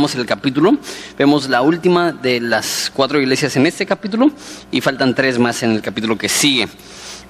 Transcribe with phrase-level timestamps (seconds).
[0.00, 0.78] el capítulo.
[1.18, 4.30] Vemos la última de las cuatro iglesias en este capítulo
[4.70, 6.68] y faltan tres más en el capítulo que sigue.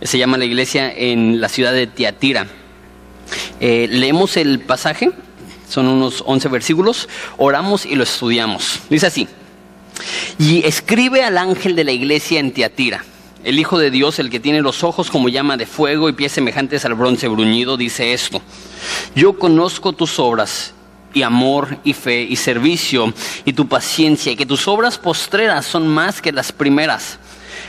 [0.00, 2.46] Se llama la iglesia en la ciudad de Tiatira.
[3.58, 5.10] Eh, leemos el pasaje,
[5.68, 8.78] son unos 11 versículos, oramos y lo estudiamos.
[8.88, 9.28] Dice así,
[10.38, 13.04] y escribe al ángel de la iglesia en Tiatira.
[13.42, 16.32] El Hijo de Dios, el que tiene los ojos como llama de fuego y pies
[16.32, 18.40] semejantes al bronce bruñido, dice esto.
[19.16, 20.74] Yo conozco tus obras
[21.12, 23.12] y amor y fe y servicio
[23.44, 27.18] y tu paciencia y que tus obras postreras son más que las primeras.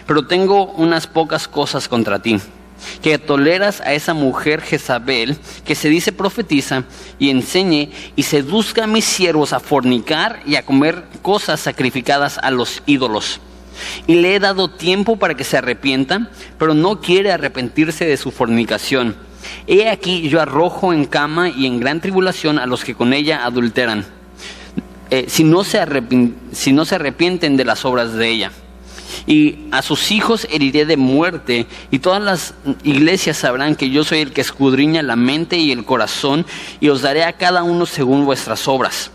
[0.05, 2.39] Pero tengo unas pocas cosas contra ti
[3.01, 6.83] que toleras a esa mujer Jezabel, que se dice profetiza,
[7.19, 12.51] y enseñe y seduzca a mis siervos a fornicar y a comer cosas sacrificadas a
[12.51, 13.39] los ídolos.
[14.07, 18.31] Y le he dado tiempo para que se arrepienta, pero no quiere arrepentirse de su
[18.31, 19.15] fornicación.
[19.67, 23.45] He aquí yo arrojo en cama y en gran tribulación a los que con ella
[23.45, 24.05] adulteran,
[25.09, 25.79] eh, si, no se
[26.51, 28.51] si no se arrepienten de las obras de ella
[29.25, 32.53] y a sus hijos heriré de muerte, y todas las
[32.83, 36.45] iglesias sabrán que yo soy el que escudriña la mente y el corazón,
[36.79, 39.11] y os daré a cada uno según vuestras obras.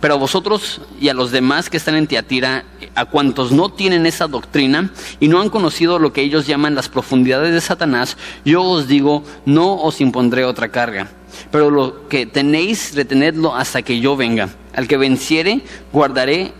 [0.00, 4.06] Pero a vosotros y a los demás que están en Tiatira, a cuantos no tienen
[4.06, 8.62] esa doctrina y no han conocido lo que ellos llaman las profundidades de Satanás, yo
[8.62, 11.08] os digo, no os impondré otra carga.
[11.50, 14.48] Pero lo que tenéis, retenedlo hasta que yo venga.
[14.74, 16.52] Al que venciere, guardaré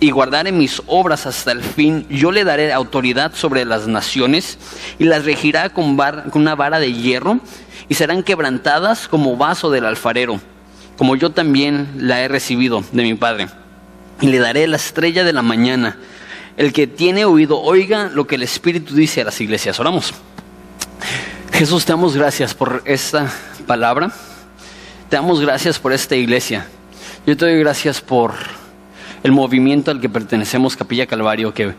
[0.00, 4.58] y guardare mis obras hasta el fin, yo le daré autoridad sobre las naciones
[4.98, 7.38] y las regirá con, con, una vara de hierro
[7.88, 10.40] y serán quebrantadas como vaso del alfarero,
[11.00, 13.48] como yo también la he recibido de mi Padre.
[14.20, 15.96] Y le daré la estrella de la mañana.
[16.58, 19.80] El que tiene oído, oiga lo que el Espíritu dice a las iglesias.
[19.80, 20.12] Oramos.
[21.54, 23.32] Jesús, te damos gracias por esta
[23.66, 24.12] palabra.
[25.08, 26.66] Te damos gracias por esta iglesia.
[27.26, 28.34] Yo te doy gracias por
[29.22, 31.72] el movimiento al que pertenecemos, Capilla Calvario, que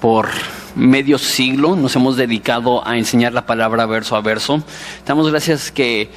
[0.00, 0.28] por
[0.76, 4.62] medio siglo nos hemos dedicado a enseñar la palabra verso a verso.
[5.02, 6.10] Te damos gracias que,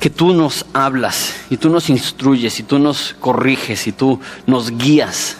[0.00, 4.70] que tú nos hablas y tú nos instruyes y tú nos corriges y tú nos
[4.76, 5.36] guías.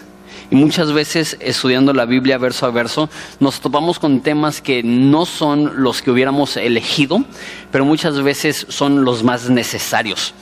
[0.50, 5.24] Y muchas veces estudiando la Biblia verso a verso nos topamos con temas que no
[5.24, 7.24] son los que hubiéramos elegido,
[7.72, 10.34] pero muchas veces son los más necesarios.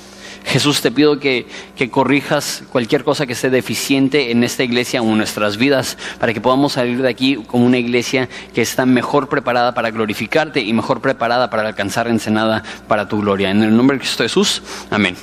[0.49, 1.47] Jesús, te pido que,
[1.91, 6.41] corrijas cualquier cosa que esté deficiente en esta iglesia o en nuestras vidas, para que
[6.41, 11.03] podamos salir de aquí como una iglesia que está mejor preparada para glorificarte y mejor
[11.03, 13.51] preparada para alcanzar ensenada para tu gloria.
[13.51, 15.17] En el nombre de Cristo Jesús, amén.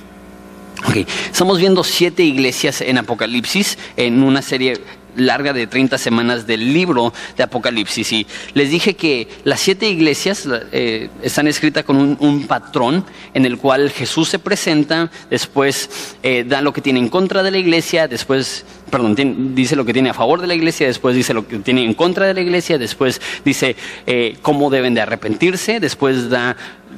[1.31, 4.79] Estamos viendo siete iglesias en Apocalipsis en una serie
[5.15, 8.11] larga de 30 semanas del libro de Apocalipsis.
[8.11, 13.57] Y les dije que las siete iglesias eh, están escritas con un, patrón en el
[13.57, 15.89] cual Jesús se presenta, después
[16.21, 19.93] eh, da lo que tiene en contra de la iglesia, después perdón, dice lo que
[19.93, 22.41] tiene a favor de la iglesia, después dice lo que tiene en contra de la
[22.41, 26.55] iglesia, después dice eh, cómo deben de arrepentirse, después da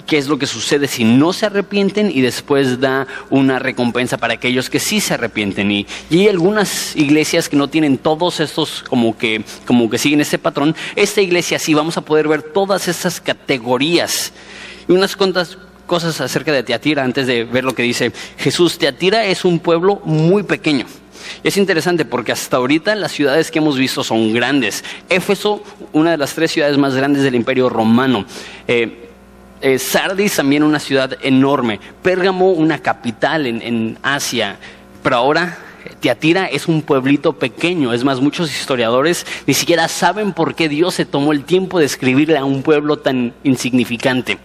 [0.08, 4.34] qué es lo que sucede si no se arrepienten y después da una recompensa para
[4.34, 5.70] aquellos que sí se arrepienten.
[5.70, 10.40] Y, hay algunas iglesias que no tienen todos estos como que, como que siguen ese
[10.40, 10.76] patrón.
[10.96, 14.34] Esta iglesia sí vamos a poder ver todas esas categorías
[14.88, 18.78] y unas cuantas cosas acerca de Teatira antes de ver lo que dice Jesús.
[18.78, 20.86] Teatira es un pueblo muy pequeño.
[21.44, 24.84] Es interesante porque hasta ahorita las ciudades que hemos visto son grandes.
[25.10, 28.26] Éfeso, una de las tres ciudades más grandes del Imperio Romano.
[28.68, 29.07] Eh,
[29.62, 31.80] eh, Sardis también una ciudad enorme.
[32.02, 34.58] Pérgamo, una capital en, en Asia.
[35.04, 35.58] Pero ahora
[36.00, 40.96] Tiatira es un pueblito pequeño, es más, muchos historiadores ni siquiera saben por qué Dios
[40.96, 44.38] se tomó el tiempo de escribirle a un pueblo tan insignificante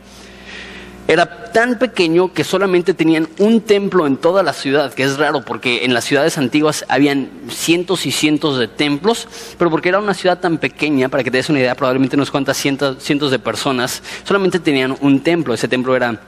[1.09, 5.45] era tan pequeño que solamente tenían un templo en toda la ciudad, que es raro
[5.45, 10.15] porque en las ciudades antiguas habían cientos y cientos de templos, pero porque era una
[10.15, 14.03] ciudad tan pequeña, para que te des una idea, probablemente unos cuantas cientos, de personas,
[14.25, 16.21] solamente tenían un templo, ese templo era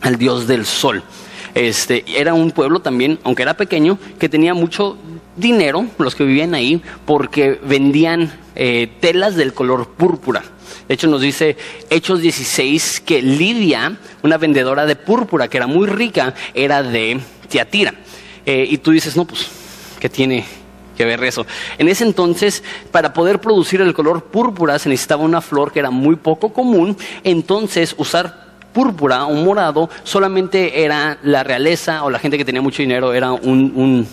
[0.00, 1.02] al dios del sol.
[1.54, 4.96] Este, era un pueblo también, aunque era pequeño, que tenía mucho
[5.36, 10.42] dinero, los que vivían ahí, porque vendían eh, telas del color púrpura.
[10.88, 11.56] De hecho, nos dice
[11.90, 17.94] Hechos 16 que Lidia, una vendedora de púrpura que era muy rica, era de Tiatira.
[18.44, 19.48] Eh, y tú dices, no, pues,
[20.00, 20.44] ¿qué tiene
[20.96, 21.46] que ver eso?
[21.78, 25.90] En ese entonces, para poder producir el color púrpura se necesitaba una flor que era
[25.90, 26.96] muy poco común.
[27.24, 32.82] Entonces, usar púrpura o morado solamente era la realeza o la gente que tenía mucho
[32.82, 34.06] dinero, era un un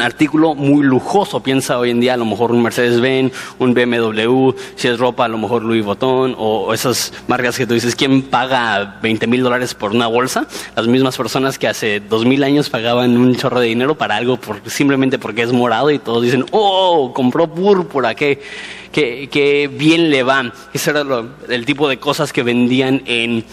[0.00, 1.40] artículo muy lujoso.
[1.40, 5.28] Piensa hoy en día a lo mejor un Mercedes-Benz, un BMW, si es ropa a
[5.28, 9.74] lo mejor Louis Vuitton o esas marcas que tú dices, ¿quién paga 20 mil dólares
[9.74, 10.46] por una bolsa?
[10.76, 14.36] Las mismas personas que hace dos mil años pagaban un chorro de dinero para algo
[14.36, 18.40] por, simplemente porque es morado y todos dicen, oh, compró púrpura, qué,
[18.92, 20.52] qué, qué bien le va.
[20.72, 21.04] Ese era
[21.48, 23.44] el tipo de cosas que vendían en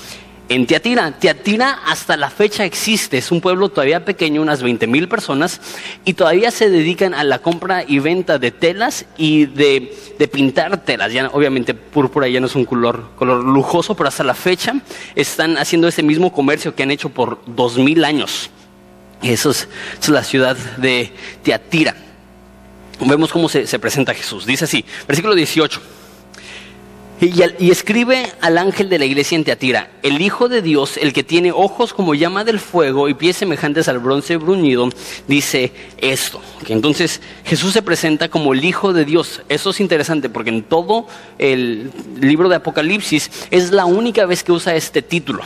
[0.50, 1.12] en Tiatira.
[1.12, 5.62] Tiatira hasta la fecha existe, es un pueblo todavía pequeño, unas 20 mil personas,
[6.06, 9.94] y todavía se dedican a la compra y venta de telas y de,
[10.32, 11.12] pintar telas.
[11.12, 14.76] Ya, obviamente púrpura ya no es un color, lujoso, pero hasta la fecha
[15.16, 18.50] están haciendo ese mismo comercio que han hecho por dos mil años.
[19.22, 19.68] Eso es,
[20.08, 21.12] la ciudad de
[21.44, 21.96] Tiatira.
[23.00, 24.46] Vemos cómo se, se presenta Jesús.
[24.46, 25.82] Dice así, versículo 18.
[27.20, 31.24] Y, escribe al ángel de la iglesia en Teatira, el Hijo de Dios, el que
[31.24, 34.88] tiene ojos como llama del fuego y pies semejantes al bronce bruñido,
[35.28, 36.40] dice esto.
[36.64, 39.42] Que entonces Jesús se presenta como el Hijo de Dios.
[39.50, 41.08] Eso es interesante porque en todo
[41.40, 41.92] el
[42.22, 45.42] libro de Apocalipsis es la única vez que usa este título.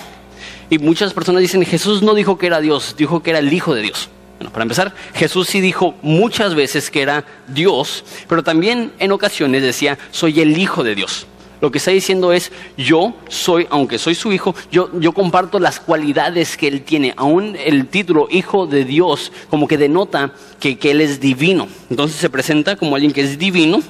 [0.70, 3.74] Y muchas personas dicen, Jesús no dijo que era Dios, dijo que era el Hijo
[3.74, 4.10] de Dios.
[4.40, 9.64] Bueno, para empezar, Jesús sí dijo muchas veces que era Dios, pero también en ocasiones
[9.64, 11.28] decía, soy el Hijo de Dios.
[11.62, 15.80] Lo que está diciendo es, yo soy, aunque soy su hijo, yo, yo comparto las
[15.80, 17.14] cualidades que él tiene.
[17.16, 21.68] Aún el título Hijo de Dios como que denota que, que él es divino.
[21.92, 23.82] Entonces se presenta como alguien que es divino.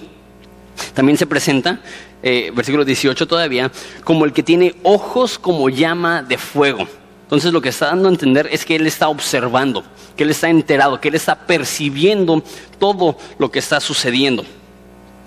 [0.93, 1.79] También se presenta,
[2.21, 3.71] eh, versículo 18 todavía,
[4.03, 6.85] como el que tiene ojos como llama de fuego.
[7.23, 9.85] Entonces lo que está dando a entender es que Él está observando,
[10.17, 12.43] que Él está enterado, que Él está percibiendo
[12.77, 14.43] todo lo que está sucediendo.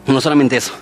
[0.06, 0.74] No solamente eso,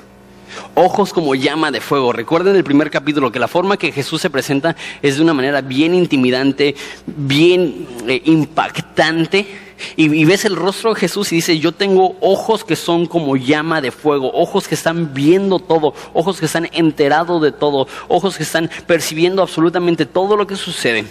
[0.75, 2.13] ojos como llama de fuego.
[2.13, 5.61] Recuerden el primer capítulo que la forma que Jesús se presenta es de una manera
[5.61, 6.75] bien intimidante,
[7.07, 9.47] bien eh, impactante.
[9.97, 13.81] Y, ves el rostro de Jesús y dice, yo tengo ojos que son como llama
[13.81, 18.45] de fuego, ojos que están viendo todo, ojos que están enterados de todo, ojos que
[18.45, 21.05] están percibiendo absolutamente todo lo que sucede.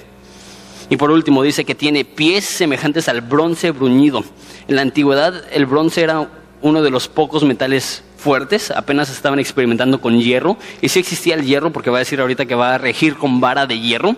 [0.89, 4.23] Y por último dice que tiene pies semejantes al bronce bruñido.
[4.69, 6.29] En la antigüedad el bronce era
[6.61, 11.43] uno de los pocos metales fuertes, apenas estaban experimentando con hierro, y sí existía el
[11.43, 14.15] hierro, porque va a decir ahorita que va a regir con vara de hierro,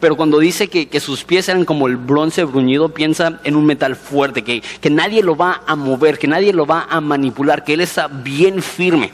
[0.00, 3.94] pero cuando dice que, sus pies eran como el bronce bruñido, piensa en un metal
[3.94, 7.74] fuerte, que, que nadie lo va a mover, que nadie lo va a manipular, que
[7.74, 9.12] él está bien firme.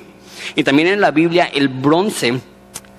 [0.57, 2.41] Y también en la Biblia el bronce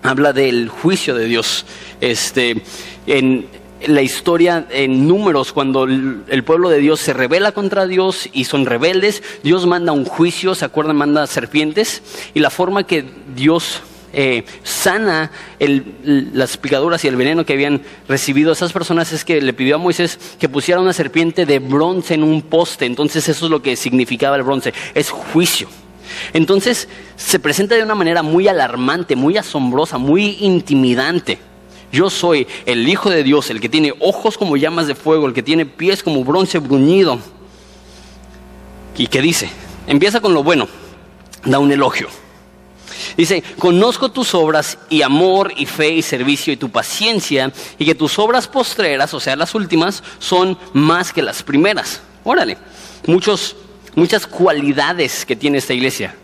[0.03, 1.65] habla del juicio de Dios.
[1.99, 2.61] Este,
[3.07, 3.47] en,
[3.87, 8.65] la historia en números, cuando el pueblo de Dios se revela contra Dios y son
[8.65, 10.95] rebeldes, Dios manda un juicio, ¿se acuerdan?
[10.95, 12.01] Manda serpientes
[12.33, 13.81] y la forma que Dios
[14.15, 19.53] eh, sana las picaduras y el veneno que habían recibido esas personas es que le
[19.53, 22.85] pidió a Moisés que pusiera una serpiente de bronce en un poste.
[22.85, 25.67] Entonces eso es lo que significaba el bronce, es juicio.
[26.33, 31.39] Entonces se presenta de una manera muy alarmante, muy asombrosa, muy intimidante.
[31.93, 35.33] Yo soy el Hijo de Dios, el que tiene ojos como llamas de fuego, el
[35.33, 37.19] que tiene pies como bronce bruñido.
[38.97, 39.47] ¿Y qué dice?
[39.85, 40.67] Empieza con lo bueno,
[41.45, 42.07] da un elogio.
[43.15, 47.93] Dice, conozco tus obras y amor y fe y servicio y tu paciencia y que
[47.93, 52.01] tus obras postreras, o sea, las últimas, son más que las primeras.
[52.23, 52.57] Órale,
[53.05, 53.55] muchos,
[53.93, 56.15] muchas cualidades que tiene esta iglesia.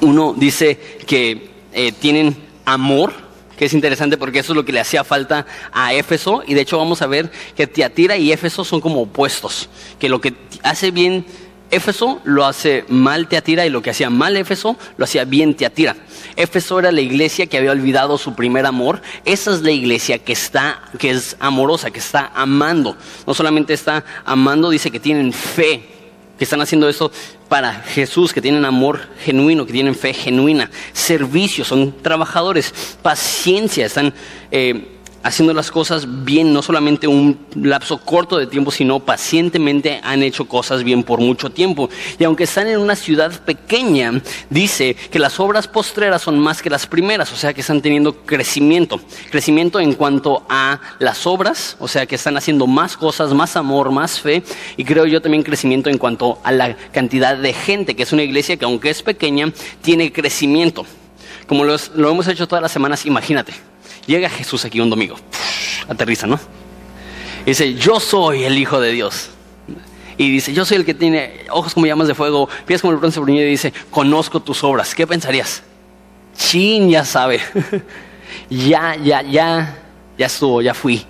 [0.00, 3.27] Uno dice que eh, tienen amor,
[3.58, 6.60] que es interesante porque eso es lo que le hacía falta a Éfeso y de
[6.62, 9.68] hecho vamos a ver que Tiatira y Éfeso son como opuestos,
[9.98, 11.26] que lo que hace bien
[11.70, 15.96] Éfeso lo hace mal Teatira y lo que hacía mal Éfeso lo hacía bien Teatira.
[16.36, 19.02] Éfeso era la iglesia que había olvidado su primer amor.
[19.26, 22.96] Esa es la iglesia que está, que es amorosa, que está amando.
[23.26, 25.97] No solamente está amando, dice que tienen fe,
[26.38, 27.10] que están haciendo eso
[27.48, 34.14] para Jesús, que tienen amor genuino, que tienen fe genuina, servicio, son trabajadores, paciencia, están
[34.50, 40.22] eh, haciendo las cosas bien, no solamente un lapso corto de tiempo, sino pacientemente han
[40.22, 41.90] hecho cosas bien por mucho tiempo.
[42.18, 44.20] Y aunque están en una ciudad pequeña,
[44.50, 48.24] dice que las obras postreras son más que las primeras, o sea que están teniendo
[48.24, 49.00] crecimiento.
[49.30, 53.90] Crecimiento en cuanto a las obras, o sea que están haciendo más cosas, más amor,
[53.90, 54.42] más fe,
[54.76, 58.22] y creo yo también crecimiento en cuanto a la cantidad de gente, que es una
[58.22, 60.86] iglesia que aunque es pequeña, tiene crecimiento.
[61.46, 63.54] Como lo hemos hecho todas las semanas, imagínate
[64.08, 65.16] Llega Jesús aquí un domingo,
[65.86, 66.40] aterriza, ¿no?
[67.44, 69.28] Y dice, yo soy el Hijo de Dios.
[70.16, 72.98] Y dice, yo soy el que tiene ojos como llamas de fuego, pies como el
[72.98, 74.94] bronce bruñido, y dice, conozco tus obras.
[74.94, 75.62] ¿Qué pensarías?
[76.34, 77.38] Chin, ya sabe.
[78.50, 79.76] ya, ya, ya,
[80.16, 81.04] ya estuvo, ya fui.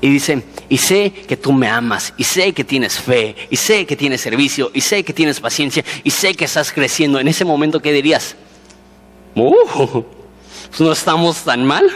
[0.00, 3.86] Y dice, y sé que tú me amas, y sé que tienes fe, y sé
[3.86, 7.20] que tienes servicio, y sé que tienes paciencia, y sé que estás creciendo.
[7.20, 8.34] En ese momento, ¿qué dirías?
[9.36, 10.02] Uh,
[10.80, 11.88] no estamos tan mal,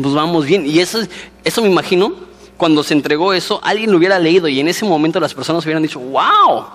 [0.00, 0.66] pues vamos bien.
[0.66, 1.00] Y eso,
[1.44, 2.14] eso me imagino,
[2.56, 5.82] cuando se entregó eso, alguien lo hubiera leído y en ese momento las personas hubieran
[5.82, 6.66] dicho, wow,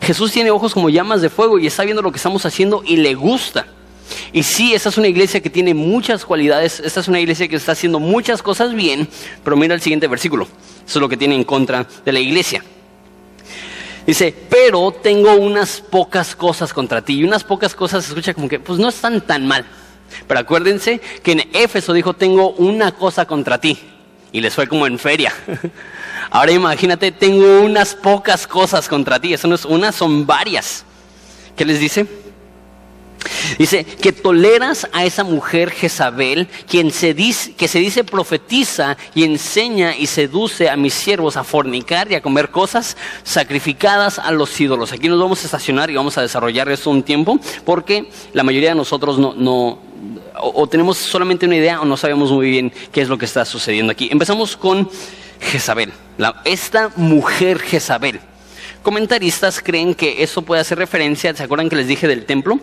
[0.00, 2.96] Jesús tiene ojos como llamas de fuego y está viendo lo que estamos haciendo y
[2.96, 3.66] le gusta.
[4.32, 7.56] Y sí, esta es una iglesia que tiene muchas cualidades, esta es una iglesia que
[7.56, 9.08] está haciendo muchas cosas bien,
[9.44, 10.44] pero mira el siguiente versículo,
[10.84, 12.64] eso es lo que tiene en contra de la iglesia.
[14.06, 17.18] Dice, pero tengo unas pocas cosas contra ti.
[17.18, 19.64] Y unas pocas cosas se escucha como que, pues no están tan mal.
[20.30, 23.76] Pero acuérdense que en Éfeso dijo, tengo una cosa contra ti.
[24.30, 25.34] Y les fue como en feria.
[26.30, 29.34] Ahora imagínate, tengo unas pocas cosas contra ti.
[29.34, 30.84] Eso no es una, son varias.
[31.56, 32.06] ¿Qué les dice?
[33.58, 39.24] Dice que toleras a esa mujer Jezabel, quien se dice, que se dice profetiza y
[39.24, 44.60] enseña y seduce a mis siervos a fornicar y a comer cosas sacrificadas a los
[44.60, 44.92] ídolos.
[44.92, 48.68] Aquí nos vamos a estacionar y vamos a desarrollar esto un tiempo, porque la mayoría
[48.68, 49.89] de nosotros no, no
[50.36, 53.44] o, tenemos solamente una idea o no sabemos muy bien qué es lo que está
[53.44, 54.08] sucediendo aquí.
[54.10, 54.90] Empezamos con
[55.40, 55.92] Jezabel,
[56.44, 58.20] esta mujer Jezabel.
[58.82, 62.58] Comentaristas creen que eso puede hacer referencia, ¿se acuerdan que les dije del templo?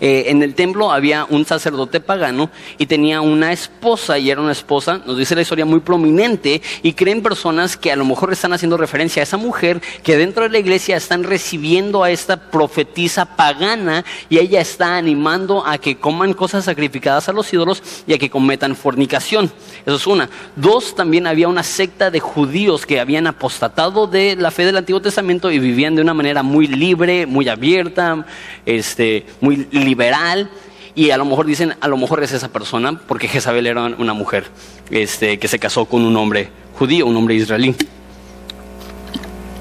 [0.00, 4.52] Eh, en el templo había un sacerdote pagano y tenía una esposa y era una
[4.52, 8.52] esposa, nos dice la historia, muy prominente y creen personas que a lo mejor están
[8.52, 13.36] haciendo referencia a esa mujer que dentro de la iglesia están recibiendo a esta profetisa
[13.36, 18.18] pagana y ella está animando a que coman cosas sacrificadas a los ídolos y a
[18.18, 19.50] que cometan fornicación.
[19.86, 20.28] Eso es una.
[20.56, 25.00] Dos, también había una secta de judíos que habían apostatado de la fe del Antiguo
[25.00, 28.26] Testamento y vivían de una manera muy libre, muy abierta,
[28.66, 30.50] este, muy liberal
[30.94, 34.14] y a lo mejor dicen, a lo mejor es esa persona, porque Jezabel era una
[34.14, 34.44] mujer
[34.90, 37.74] este, que se casó con un hombre judío, un hombre israelí.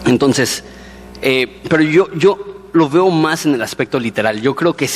[0.06, 0.64] Entonces,
[1.22, 4.42] eh, pero yo, yo lo veo más en el aspecto literal.
[4.42, 4.90] Yo creo que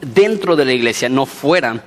[0.00, 1.84] dentro de la iglesia, no fuera,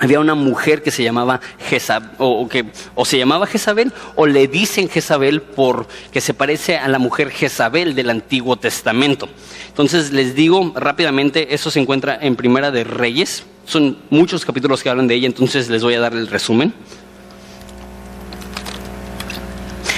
[0.00, 2.64] había una mujer que se llamaba Jezabel, o, que,
[2.94, 7.30] o se llamaba Jezabel, o le dicen Jezabel por que se parece a la mujer
[7.30, 9.28] Jezabel del Antiguo Testamento.
[9.68, 14.88] Entonces les digo rápidamente, eso se encuentra en Primera de Reyes, son muchos capítulos que
[14.88, 16.72] hablan de ella, entonces les voy a dar el resumen.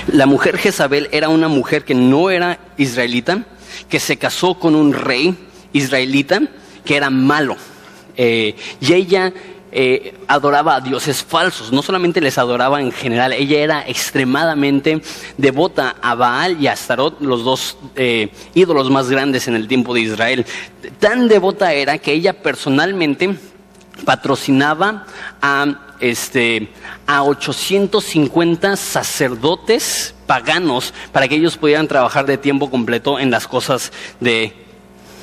[0.09, 3.45] La mujer Jezabel era una mujer que no era israelita,
[3.89, 5.37] que se casó con un rey
[5.73, 6.43] israelita
[6.85, 7.57] que era malo.
[8.17, 9.33] Eh, y ella
[9.73, 15.01] eh, adoraba a dioses falsos, no solamente les adoraba en general, ella era extremadamente
[15.39, 19.95] devota a Baal y a Astarot, los dos eh, ídolos más grandes en el tiempo
[19.95, 20.47] de Israel.
[20.99, 23.35] Tan devota era que ella personalmente
[24.05, 25.07] patrocinaba
[25.41, 26.69] a este
[27.07, 33.93] a 850 sacerdotes paganos para que ellos pudieran trabajar de tiempo completo en las cosas
[34.21, 34.53] de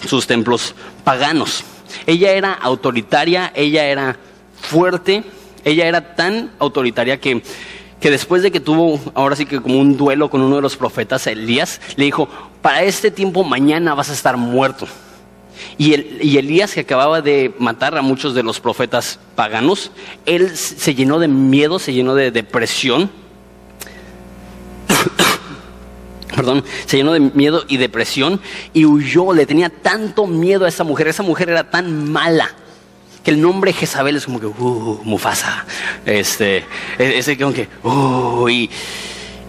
[0.07, 1.63] sus templos paganos.
[2.05, 4.17] Ella era autoritaria, ella era
[4.61, 5.23] fuerte,
[5.63, 7.41] ella era tan autoritaria que,
[7.99, 10.77] que después de que tuvo, ahora sí que como un duelo con uno de los
[10.77, 12.29] profetas, Elías, le dijo,
[12.61, 14.87] para este tiempo mañana vas a estar muerto.
[15.77, 19.91] Y, el, y, Elías, que acababa de matar a muchos de los profetas paganos,
[20.25, 23.11] él se llenó de miedo, se llenó de depresión.
[26.35, 28.39] Perdón, se llenó de miedo y depresión
[28.73, 32.55] y huyó, le tenía tanto miedo a esa mujer, esa mujer era tan mala
[33.23, 35.65] que el nombre Jezabel es como que, uh, Mufasa.
[36.05, 36.57] Este,
[36.97, 38.69] e-, ese como que, uh, y,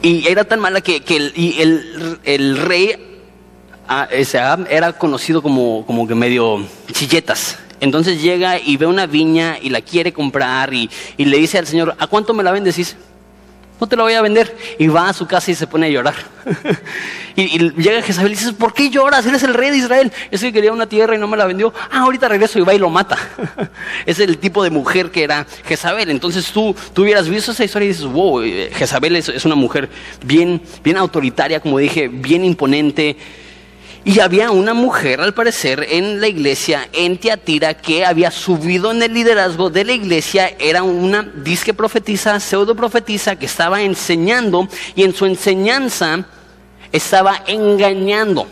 [0.03, 1.61] era tan mala que, el, y
[2.25, 3.23] el, rey
[3.87, 4.09] ah,
[4.71, 7.59] era conocido como, como que medio chilletas.
[7.81, 11.67] Entonces llega y ve una viña y la quiere comprar y, y le dice al
[11.67, 12.97] Señor, ¿a cuánto me la vendes?
[13.81, 14.57] No te la voy a vender.
[14.79, 16.15] Y va a su casa y se pone a llorar.
[17.37, 19.27] y, llega Jezabel y dice, ¿por qué lloras?
[19.27, 20.13] Eres el rey de Israel.
[20.31, 21.73] Es que quería una tierra y no me la vendió.
[21.91, 23.19] Ah, ahorita regreso y va y lo mata.
[24.07, 26.11] es el tipo de mujer que era Jezabel.
[26.11, 29.55] Entonces tú, tú hubieras visto esa historia y dices, wow, eh, Jezabel es, es una
[29.55, 29.89] mujer
[30.23, 33.17] bien, bien autoritaria, como dije, bien imponente
[34.04, 39.02] y había una mujer, al parecer, en la iglesia en Tiatira que había subido en
[39.02, 40.54] el liderazgo de la iglesia.
[40.59, 46.25] Era una disque profetisa, pseudo profetisa, que estaba enseñando y en su enseñanza
[46.92, 48.47] estaba engañando.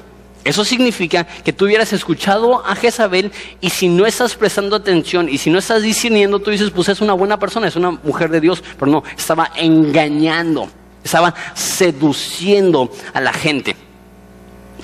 [0.45, 5.39] Eso significa que tú hubieras escuchado a Jezabel y si no estás prestando atención y
[5.39, 8.41] si no estás discerniendo, tú dices, pues es una buena persona, es una mujer de
[8.41, 10.69] Dios, pero no, estaba engañando,
[11.03, 13.77] estaba seduciendo a la gente.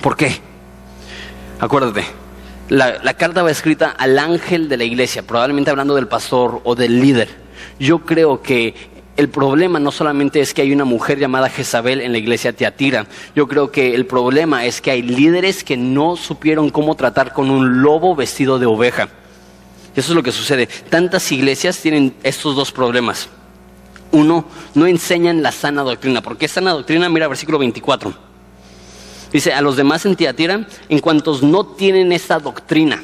[0.01, 0.54] ¿Por qué?
[1.59, 2.05] Acuérdate,
[2.69, 6.99] la, carta va escrita al ángel de la iglesia, probablemente hablando del pastor o del
[6.99, 7.29] líder.
[7.79, 8.73] Yo creo que
[9.17, 13.05] el problema no solamente es que hay una mujer llamada Jezabel en la iglesia Teatira.
[13.35, 17.49] Yo creo que el problema es que hay líderes que no supieron cómo tratar con
[17.49, 19.07] un lobo vestido de oveja.
[19.95, 20.67] Eso es lo que sucede.
[20.67, 23.29] Tantas iglesias tienen estos dos problemas.
[24.11, 26.21] Uno, no enseñan la sana doctrina.
[26.21, 27.07] ¿Por qué sana doctrina?
[27.07, 28.24] Mira versículo 24.
[29.35, 33.03] Dice, a los demás en Teatira, en cuantos no tienen esta doctrina.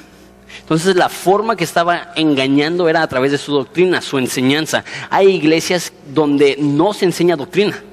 [0.62, 4.86] Entonces la forma que estaba engañando era a través de su doctrina, su enseñanza.
[5.10, 7.84] Hay iglesias donde no se enseña doctrina.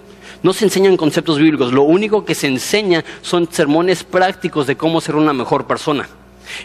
[0.45, 5.01] No se enseñan conceptos bíblicos, lo único que se enseña son sermones prácticos de cómo
[5.01, 6.09] ser una mejor persona.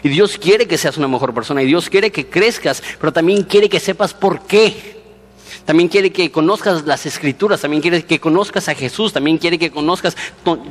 [0.04, 3.42] Y Dios quiere que seas una mejor persona y Dios quiere que crezcas, pero también
[3.42, 5.02] quiere que sepas por qué.
[5.64, 9.70] También quiere que conozcas las escrituras, también quiere que conozcas a Jesús, también quiere que
[9.70, 10.16] conozcas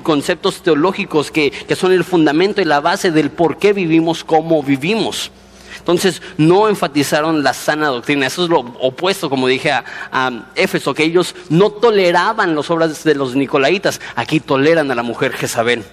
[0.03, 5.31] conceptos teológicos que, son el fundamento y la base del por qué vivimos como vivimos.
[5.79, 8.27] Entonces no enfatizaron la sana doctrina.
[8.27, 13.03] Eso es lo opuesto, como dije a, a, Éfeso, que ellos no toleraban las obras
[13.03, 13.99] de los nicolaitas.
[14.15, 15.83] Aquí toleran a la mujer Jezabel.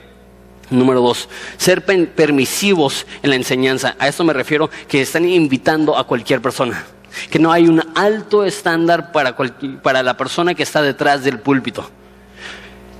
[0.70, 3.96] Número dos, ser permisivos en la enseñanza.
[3.98, 6.84] A esto me refiero que están invitando a cualquier persona.
[7.28, 9.36] Que no hay un alto estándar para,
[9.82, 11.90] para la persona que está detrás del púlpito.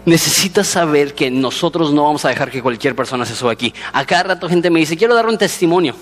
[0.05, 3.73] Necesitas saber que nosotros no vamos a dejar que cualquier persona se suba aquí.
[3.93, 5.95] A cada rato gente me dice, quiero dar un testimonio.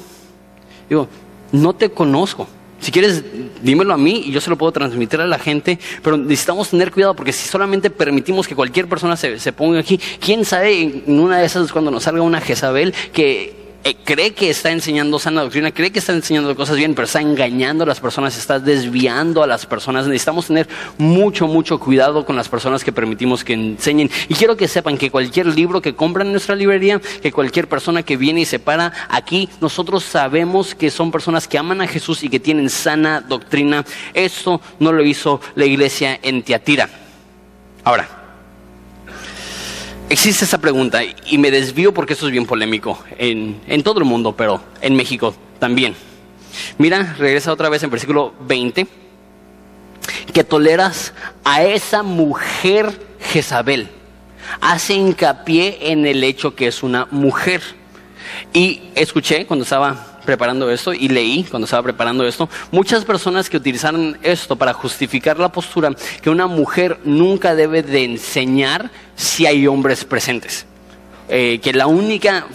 [0.88, 1.06] Digo,
[1.52, 2.48] no te conozco.
[2.80, 3.24] Si quieres,
[3.62, 6.92] dímelo a mí y yo se lo puedo transmitir a la gente, pero necesitamos tener
[6.92, 11.18] cuidado porque si solamente permitimos que cualquier persona se, se ponga aquí, quién sabe en
[11.18, 15.40] una de esas cuando nos salga una Jezabel que eh, cree que está enseñando sana
[15.40, 19.42] doctrina, cree que está enseñando cosas bien, pero está engañando a las personas, está desviando
[19.42, 20.06] a las personas.
[20.06, 20.68] Necesitamos tener
[20.98, 24.10] mucho, mucho cuidado con las personas que permitimos que enseñen.
[24.28, 28.02] Y quiero que sepan que cualquier libro que compran en nuestra librería, que cualquier persona
[28.02, 32.22] que viene y se para aquí, nosotros sabemos que son personas que aman a Jesús
[32.24, 33.86] y que tienen sana doctrina.
[34.12, 36.90] Esto no lo hizo la iglesia en Tiatira.
[37.84, 38.17] Ahora,
[40.10, 44.04] existe esa pregunta y me desvío porque eso es bien polémico en, en, todo el
[44.04, 45.94] mundo, pero en México también.
[46.78, 48.86] Mira, regresa otra vez en versículo 20,
[50.32, 51.12] que toleras
[51.44, 53.88] a esa mujer Jezabel.
[54.60, 57.62] Hace hincapié en el hecho que es una mujer.
[58.52, 63.56] Y escuché cuando estaba preparando esto y leí cuando estaba preparando esto, muchas personas que
[63.56, 69.66] utilizaron esto para justificar la postura que una mujer nunca debe de enseñar si hay
[69.66, 70.66] hombres presentes.
[71.30, 72.46] Eh, que la única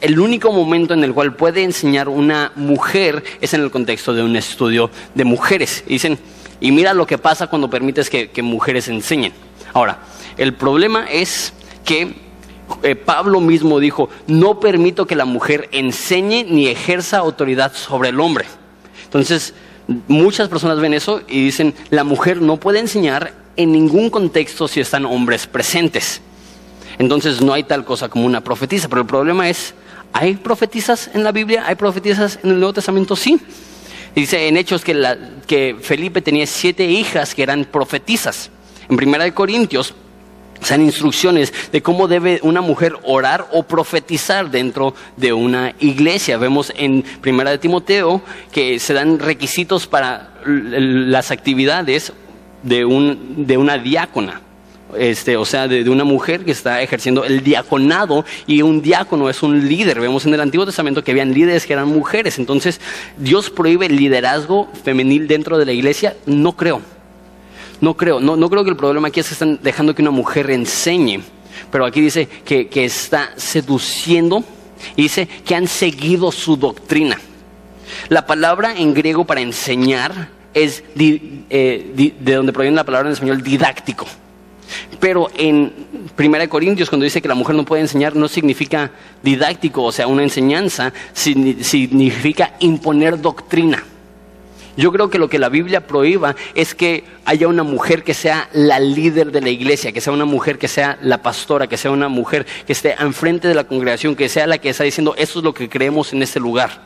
[0.00, 4.24] el único momento en el cual puede enseñar una mujer es en el contexto de
[4.24, 5.84] un estudio de mujeres.
[5.86, 6.18] dicen,
[6.60, 9.32] y mira lo que pasa cuando permites que, que mujeres enseñen.
[9.72, 10.00] Ahora,
[10.36, 11.52] el problema es
[11.84, 12.29] que
[12.82, 18.20] eh, Pablo mismo dijo, no permito que la mujer enseñe ni ejerza autoridad sobre el
[18.20, 18.46] hombre.
[19.04, 19.54] Entonces,
[20.08, 24.80] muchas personas ven eso y dicen, la mujer no puede enseñar en ningún contexto si
[24.80, 26.20] están hombres presentes.
[26.98, 29.74] Entonces no hay tal cosa como una profetisa, pero el problema es,
[30.12, 31.64] ¿hay profetizas en la Biblia?
[31.66, 33.16] ¿Hay profetizas en el Nuevo Testamento?
[33.16, 33.40] Sí.
[34.14, 38.50] Dice en Hechos que, que Felipe tenía siete hijas que eran profetizas.
[38.88, 39.94] En Primera de Corintios
[40.62, 46.38] sean instrucciones de cómo debe una mujer orar o profetizar dentro de una iglesia.
[46.38, 52.12] Vemos en Primera de Timoteo que se dan requisitos para las actividades
[52.62, 54.42] de, un, de una diácona.
[54.98, 59.30] Este, o sea, de, de, una mujer que está ejerciendo el diaconado y un diácono
[59.30, 60.00] es un líder.
[60.00, 62.40] Vemos en el Antiguo Testamento que habían líderes que eran mujeres.
[62.40, 62.80] Entonces,
[63.16, 66.16] ¿Dios prohíbe el liderazgo femenil dentro de la iglesia?
[66.26, 66.82] No creo.
[67.80, 70.10] No creo, no, no creo que el problema aquí es que están dejando que una
[70.10, 71.22] mujer enseñe,
[71.70, 74.44] pero aquí dice que, está seduciendo
[74.96, 77.18] y dice que han seguido su doctrina.
[78.08, 83.42] La palabra en griego para enseñar es eh, de donde proviene la palabra en español
[83.42, 84.06] didáctico.
[84.98, 85.72] Pero en
[86.14, 88.90] Primera de Corintios, cuando dice que la mujer no puede enseñar, no significa
[89.22, 93.82] didáctico, o sea, una enseñanza, significa imponer doctrina.
[94.76, 98.48] Yo creo que lo que la Biblia prohíba es que haya una mujer que sea
[98.52, 101.90] la líder de la iglesia, que sea una mujer que sea la pastora, que sea
[101.90, 105.40] una mujer que esté enfrente de la congregación, que sea la que está diciendo, eso
[105.40, 106.80] es lo que creemos en este lugar.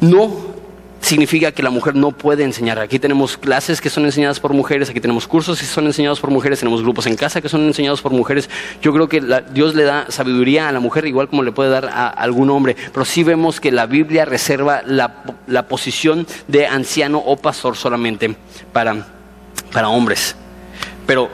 [0.00, 0.63] No
[1.04, 2.78] significa que la mujer no puede enseñar.
[2.78, 6.30] Aquí tenemos clases que son enseñadas por mujeres, aquí tenemos cursos que son enseñados por
[6.30, 8.48] mujeres, tenemos grupos en casa que son enseñados por mujeres.
[8.80, 11.86] Yo creo que Dios le da sabiduría a la mujer igual como le puede dar
[11.86, 17.36] a algún hombre, pero sí vemos que la Biblia reserva la, posición de anciano o
[17.36, 18.34] pastor solamente
[18.72, 19.06] para,
[19.72, 20.36] para hombres.
[21.06, 21.30] Pero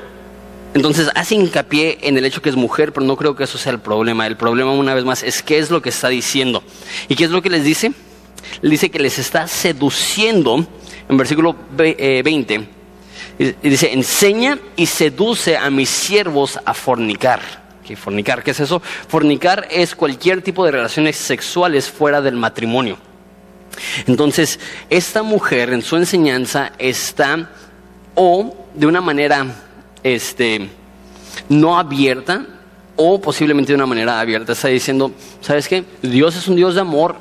[0.74, 3.72] entonces hace hincapié en el hecho que es mujer, pero no creo que eso sea
[3.72, 4.26] el problema.
[4.26, 6.62] El problema, una vez más, es qué es lo que está diciendo.
[7.08, 7.92] ¿Y qué es lo que les dice?
[8.62, 10.66] Dice que les está seduciendo,
[11.08, 12.68] en versículo 20,
[13.38, 17.40] eh, dice, enseña y seduce a mis siervos a fornicar.
[17.84, 18.42] ¿Qué fornicar?
[18.42, 18.80] ¿Qué es eso?
[19.08, 22.98] Fornicar es cualquier tipo de relaciones sexuales fuera del matrimonio.
[24.06, 24.60] Entonces,
[24.90, 27.50] esta mujer en su enseñanza está
[28.14, 29.46] o de una manera
[30.02, 30.68] este,
[31.48, 32.46] no abierta
[32.96, 34.52] o posiblemente de una manera abierta.
[34.52, 35.84] Está diciendo, ¿sabes qué?
[36.02, 37.16] Dios es un Dios de amor.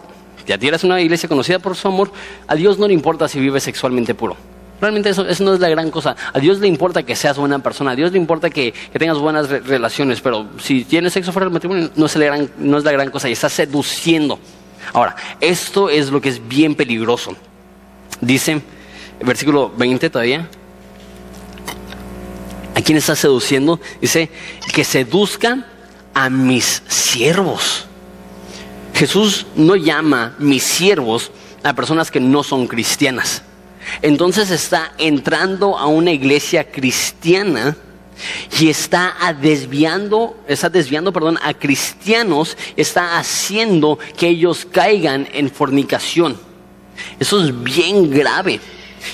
[0.49, 2.11] Ya tienes una iglesia conocida por su amor.
[2.47, 4.35] A Dios no le importa si vive sexualmente puro.
[4.81, 6.15] Realmente eso, no es la gran cosa.
[6.33, 9.47] A Dios le importa que seas buena persona, a Dios le importa que, tengas buenas
[9.47, 12.91] relaciones, pero si tienes sexo fuera del matrimonio no es, la gran, no es la
[12.91, 14.39] gran cosa y estás seduciendo.
[14.91, 17.35] Ahora, esto es lo que es bien peligroso.
[18.19, 18.63] Dice,
[19.23, 20.49] versículo 20 todavía,
[22.73, 23.79] ¿a quién está seduciendo?
[24.01, 24.31] Dice,
[24.73, 25.67] que seduzca
[26.15, 27.85] a mis siervos.
[28.99, 31.31] Jesús no llama mis siervos
[31.63, 33.43] a personas que no son cristianas.
[34.01, 37.77] Entonces está entrando a una iglesia cristiana
[38.59, 46.37] y está desviando, está desviando, perdón, a cristianos, está haciendo que ellos caigan en fornicación.
[47.21, 48.59] Eso es bien grave.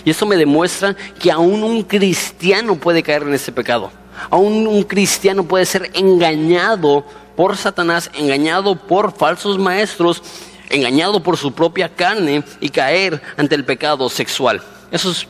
[0.04, 3.92] Y eso me demuestra que aún un cristiano puede caer en ese pecado.
[4.32, 10.22] Aún un cristiano puede ser engañado por Satanás, engañado por falsos maestros
[10.70, 14.62] engañado por su propia carne y caer ante el pecado sexual.
[14.92, 15.28] Eso es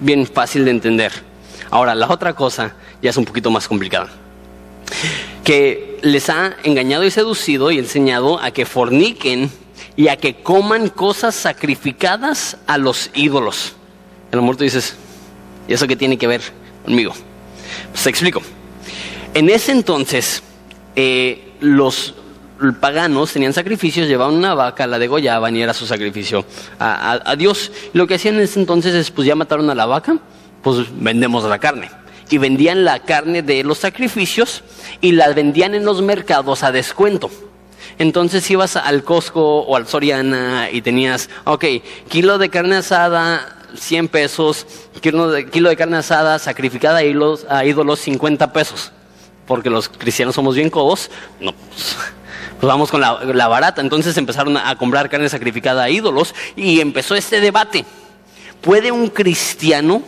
[0.00, 1.12] bien fácil de entender.
[1.70, 4.10] Ahora, la otra cosa ya es un poquito más complicada.
[5.44, 9.50] Que les ha engañado y seducido y enseñado a que forniquen
[9.96, 13.74] y a que coman cosas sacrificadas a los ídolos.
[14.30, 14.96] El amor tú dices,
[15.68, 16.42] ¿y eso qué tiene que ver
[16.84, 17.12] conmigo?
[17.90, 18.42] Pues te explico.
[19.34, 20.42] En ese entonces,
[20.96, 22.14] eh, los
[22.80, 26.44] paganos tenían sacrificios, llevaban una vaca, la degollaban y era su sacrificio
[26.78, 27.72] a, Dios.
[27.92, 30.16] Lo que hacían en ese entonces es, pues ya mataron a la vaca,
[30.62, 31.90] pues vendemos la carne.
[32.30, 34.62] Y vendían la carne de los sacrificios
[35.00, 37.30] y la vendían en los mercados a descuento.
[37.98, 41.64] Entonces ibas al Costco o al Soriana y tenías, ok,
[42.08, 44.66] kilo de carne asada, 100 pesos,
[45.00, 48.92] kilo de, carne asada sacrificada a ídolos, a ídolos 50 pesos.
[49.46, 51.10] Porque los cristianos somos bien codos.
[51.40, 51.96] No, pues,
[52.60, 53.80] pues vamos con la, barata.
[53.80, 57.84] Entonces empezaron a, comprar carne sacrificada a ídolos y empezó este debate.
[58.60, 60.02] ¿Puede un cristiano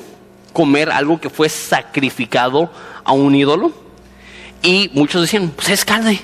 [0.52, 2.70] comer algo que fue sacrificado
[3.04, 3.72] a un ídolo?
[4.62, 6.20] Y muchos decían, pues es carne.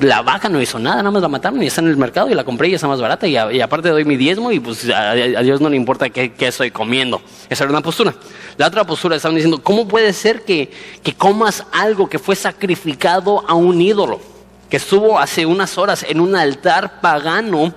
[0.00, 2.34] La vaca no hizo nada, nada más la mataron y está en el mercado y
[2.34, 5.60] la compré y está más barata y, aparte doy mi diezmo y pues a, Dios
[5.60, 7.20] no le importa qué, estoy comiendo.
[7.48, 8.14] Esa era una postura.
[8.58, 10.68] La otra postura estaban diciendo, ¿cómo puede ser que,
[11.04, 14.20] que comas algo que fue sacrificado a un ídolo?
[14.68, 17.72] Que estuvo hace unas horas en un altar pagano,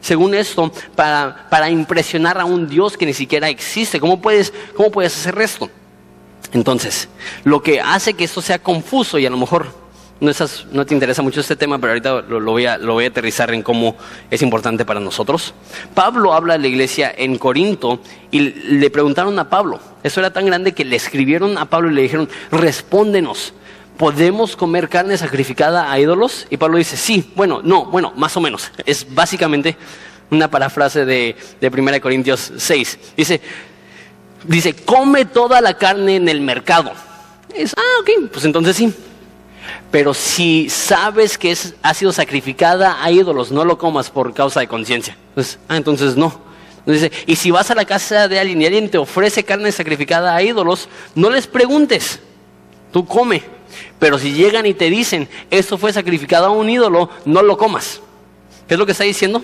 [0.00, 3.98] según esto, para, para impresionar a un Dios que ni siquiera existe.
[3.98, 5.68] ¿Cómo puedes, cómo puedes hacer esto?
[6.52, 7.08] Entonces,
[7.42, 9.79] lo que hace que esto sea confuso y a lo mejor
[10.20, 10.30] no,
[10.72, 13.52] no te interesa mucho este tema, pero ahorita lo, voy a, lo voy a aterrizar
[13.52, 13.96] en cómo
[14.30, 15.54] es importante para nosotros.
[15.94, 19.80] Pablo habla de la iglesia en Corinto y le preguntaron a Pablo.
[20.02, 23.54] Eso era tan grande que le escribieron a Pablo y le dijeron, respóndenos.
[23.96, 26.46] ¿Podemos comer carne sacrificada a ídolos?
[26.48, 28.70] Y Pablo dice, sí, bueno, no, bueno, más o menos.
[28.86, 29.76] Es básicamente
[30.30, 32.98] una parafrase de, de 1 Corintios 6.
[33.16, 33.42] Dice,
[34.44, 36.92] dice, come toda la carne en el mercado.
[37.76, 38.94] Ah, ok, pues entonces sí.
[39.90, 44.60] Pero si sabes que es, ha sido sacrificada a ídolos, no lo comas por causa
[44.60, 45.16] de conciencia.
[45.30, 46.50] Entonces, ah, entonces no.
[47.26, 50.42] Y si vas a la casa de alguien y alguien te ofrece carne sacrificada a
[50.42, 52.20] ídolos, no les preguntes,
[52.92, 53.42] tú come.
[53.98, 58.00] Pero si llegan y te dicen, esto fue sacrificado a un ídolo, no lo comas.
[58.66, 59.42] ¿Qué es lo que está diciendo?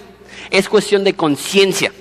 [0.50, 1.92] Es cuestión de conciencia.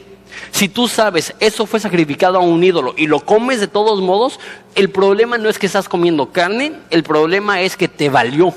[0.51, 4.39] Si tú sabes, eso fue sacrificado a un ídolo y lo comes de todos modos,
[4.75, 8.53] el problema no es que estás comiendo carne, el problema es que te valió.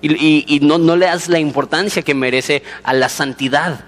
[0.00, 3.84] Y, no, le das la importancia que merece a la santidad.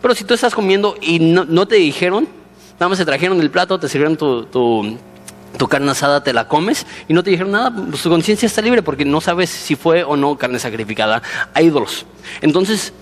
[0.00, 2.28] Pero si tú estás comiendo y no, te dijeron,
[2.74, 6.84] nada más se trajeron el plato, te sirvieron tu, tu, carne asada, te la comes
[7.06, 10.02] y no te dijeron nada, pues tu conciencia está libre porque no sabes si fue
[10.02, 11.22] o no carne sacrificada
[11.54, 12.04] a ídolos.
[12.40, 12.92] Entonces,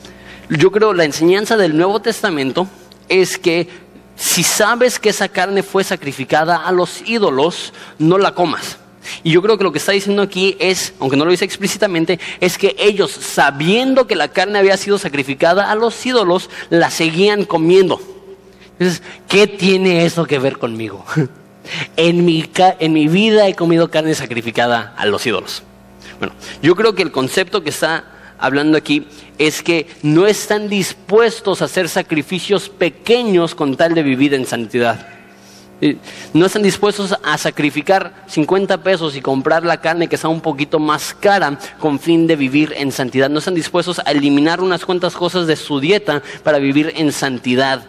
[0.50, 2.68] yo creo la enseñanza del Nuevo Testamento
[3.10, 3.68] es que
[4.16, 8.78] si sabes que esa carne fue sacrificada a los ídolos, no la comas.
[9.22, 12.20] Y yo creo que lo que está diciendo aquí es, aunque no lo dice explícitamente,
[12.40, 17.44] es que ellos, sabiendo que la carne había sido sacrificada a los ídolos, la seguían
[17.44, 18.00] comiendo.
[18.78, 21.04] Entonces, ¿qué tiene eso que ver conmigo?
[21.96, 25.62] En mi, en mi vida he comido carne sacrificada a los ídolos.
[26.18, 28.04] Bueno, yo creo que el concepto que está
[28.40, 29.06] hablando aquí
[29.38, 35.06] es que no están dispuestos a hacer sacrificios pequeños con tal de vivir en santidad.
[36.34, 40.78] No están dispuestos a sacrificar 50 pesos y comprar la carne que está un poquito
[40.78, 43.30] más cara con fin de vivir en santidad.
[43.30, 47.82] No están dispuestos a eliminar unas cuantas cosas de su dieta para vivir en santidad.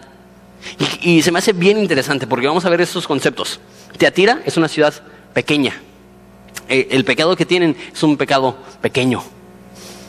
[1.01, 3.59] Y, se me hace bien interesante porque vamos a ver estos conceptos.
[3.97, 4.93] Teatira es una ciudad
[5.33, 5.81] pequeña.
[6.69, 9.21] Eh, el pecado que tienen es un pecado pequeño.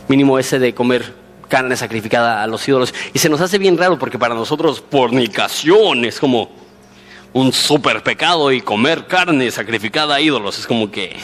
[0.09, 1.15] Mínimo ese de comer
[1.49, 2.95] carne sacrificada a los ídolos.
[3.13, 6.51] Y se nos hace bien raro porque para nosotros fornicación es como
[7.33, 10.59] un super pecado y comer carne sacrificada a ídolos.
[10.59, 11.17] Es como que,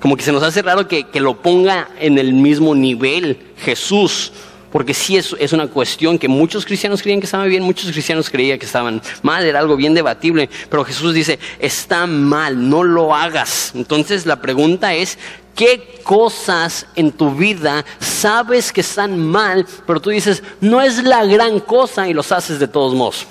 [0.00, 4.32] como que se nos hace raro que, que lo ponga en el mismo nivel Jesús
[4.74, 8.28] porque sí es, es, una cuestión que muchos cristianos creían que estaba bien, muchos cristianos
[8.28, 13.14] creían que estaban mal, era algo bien debatible, pero Jesús dice, está mal, no lo
[13.14, 13.70] hagas.
[13.76, 15.16] Entonces la pregunta es,
[15.54, 21.24] ¿qué cosas en tu vida sabes que están mal, pero tú dices, no es la
[21.24, 23.28] gran cosa y los haces de todos modos?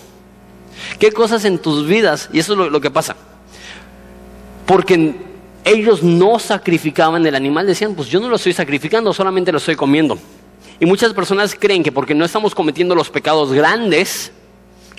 [0.97, 2.29] ¿Qué cosas en tus vidas?
[2.31, 3.17] Y eso es lo, lo que pasa.
[4.65, 5.13] Porque
[5.65, 9.75] ellos no sacrificaban el animal, decían, pues yo no lo estoy sacrificando, solamente lo estoy
[9.75, 10.17] comiendo.
[10.83, 14.33] Y muchas personas creen que porque no estamos cometiendo los pecados grandes,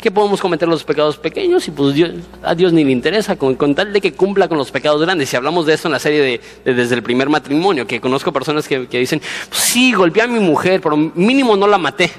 [0.01, 1.95] que podemos cometer los pecados pequeños y pues
[2.43, 5.31] a Dios ni le interesa, con, tal de que cumpla con los pecados grandes.
[5.31, 8.67] Y hablamos de eso en la serie de, desde el primer matrimonio, que conozco personas
[8.67, 9.21] que, dicen,
[9.51, 12.11] pues sí, golpeé a mi mujer, pero mínimo no la maté.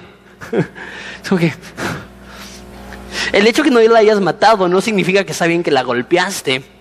[3.33, 6.74] el hecho que no la hayas matado no significa que está bien que la golpeaste.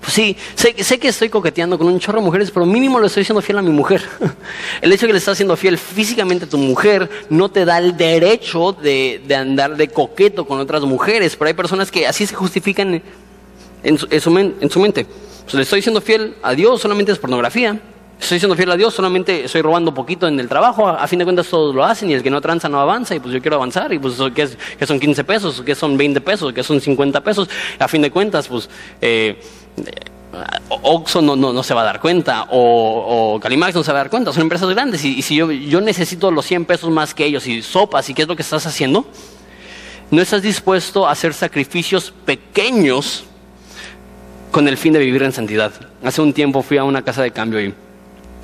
[0.00, 3.24] Pues sí, sé, que estoy coqueteando con un chorro de mujeres, pero mínimo le estoy
[3.24, 4.02] siendo fiel a mi mujer.
[4.82, 7.78] El hecho de que le estás siendo fiel físicamente a tu mujer no te da
[7.78, 12.34] el derecho de, andar de coqueto con otras mujeres, pero hay personas que así se
[12.34, 13.02] justifican
[13.82, 15.06] en su, en su, mente.
[15.44, 17.80] Pues le estoy siendo fiel a Dios, solamente es pornografía.
[18.22, 20.86] Estoy siendo fiel a Dios, solamente estoy robando poquito en el trabajo.
[20.86, 23.20] A, fin de cuentas todos lo hacen y el que no tranza no avanza y
[23.20, 26.52] pues yo quiero avanzar y pues que, que son 15 pesos, que son 20 pesos,
[26.52, 27.50] que son 50 pesos.
[27.80, 28.70] A fin de cuentas pues...
[29.00, 29.42] Eh,
[30.68, 34.10] Oxxo no, no, se va a dar cuenta, o, Calimax no se va a dar
[34.10, 35.04] cuenta, son empresas grandes.
[35.04, 38.22] Y, si yo, yo, necesito los 100 pesos más que ellos, y sopas, ¿y qué
[38.22, 39.04] es lo que estás haciendo?
[40.10, 43.24] No estás dispuesto a hacer sacrificios pequeños
[44.50, 45.70] con el fin de vivir en santidad.
[46.02, 47.74] Hace un tiempo fui a una casa de cambio y,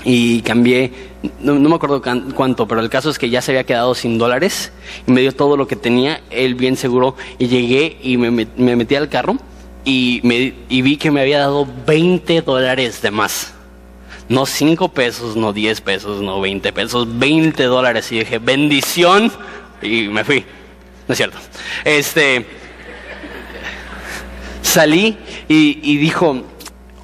[0.05, 0.93] y cambié,
[1.41, 2.03] no, me acuerdo
[2.35, 4.73] cuánto, pero el caso es que ya se había quedado sin dólares
[5.07, 8.77] y me dio todo lo que tenía, él bien seguro, y llegué y me, me
[8.77, 9.37] metí al carro
[9.85, 13.55] y, me, y vi que me había dado 20 dólares de más.
[14.29, 18.13] No 5 pesos, no 10 pesos, no 20 pesos, 20 dólares.
[18.13, 19.33] Y dije, bendición.
[19.81, 20.45] Y me fui.
[21.07, 21.39] No es cierto.
[21.85, 22.45] Este.
[24.61, 25.17] Salí
[25.49, 26.43] y, dijo,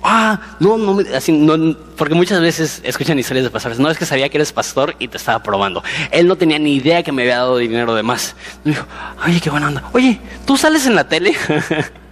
[0.04, 4.06] ah, no, no, así, no, porque muchas veces escuchan historias de pastores, no es que
[4.06, 5.82] sabía que eres pastor y te estaba probando.
[6.10, 8.36] Él no tenía ni idea que me había dado dinero de más.
[8.62, 8.86] Me dijo,
[9.26, 9.84] oye, qué buena onda.
[9.92, 11.34] Oye, ¿tú sales en la tele?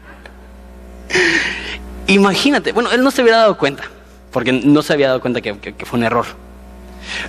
[2.06, 3.84] Imagínate, bueno, él no se hubiera dado cuenta,
[4.32, 6.26] porque no se había dado cuenta que, fue un error.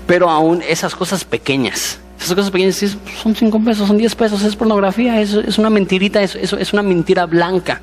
[0.07, 2.75] Pero aún esas cosas pequeñas, esas cosas pequeñas
[3.21, 6.81] son 5 pesos, son 10 pesos, es pornografía, es, es una mentirita, es, es, una
[6.81, 7.81] mentira blanca.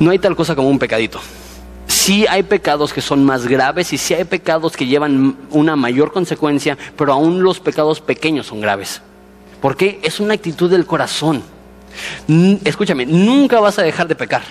[0.00, 1.20] No hay tal cosa como un pecadito.
[1.86, 6.12] Sí hay pecados que son más graves y sí hay pecados que llevan una mayor
[6.12, 9.00] consecuencia, pero aún los pecados pequeños son graves.
[9.60, 11.42] Porque es una actitud del corazón.
[12.64, 14.42] Escúchame, nunca vas a dejar de pecar.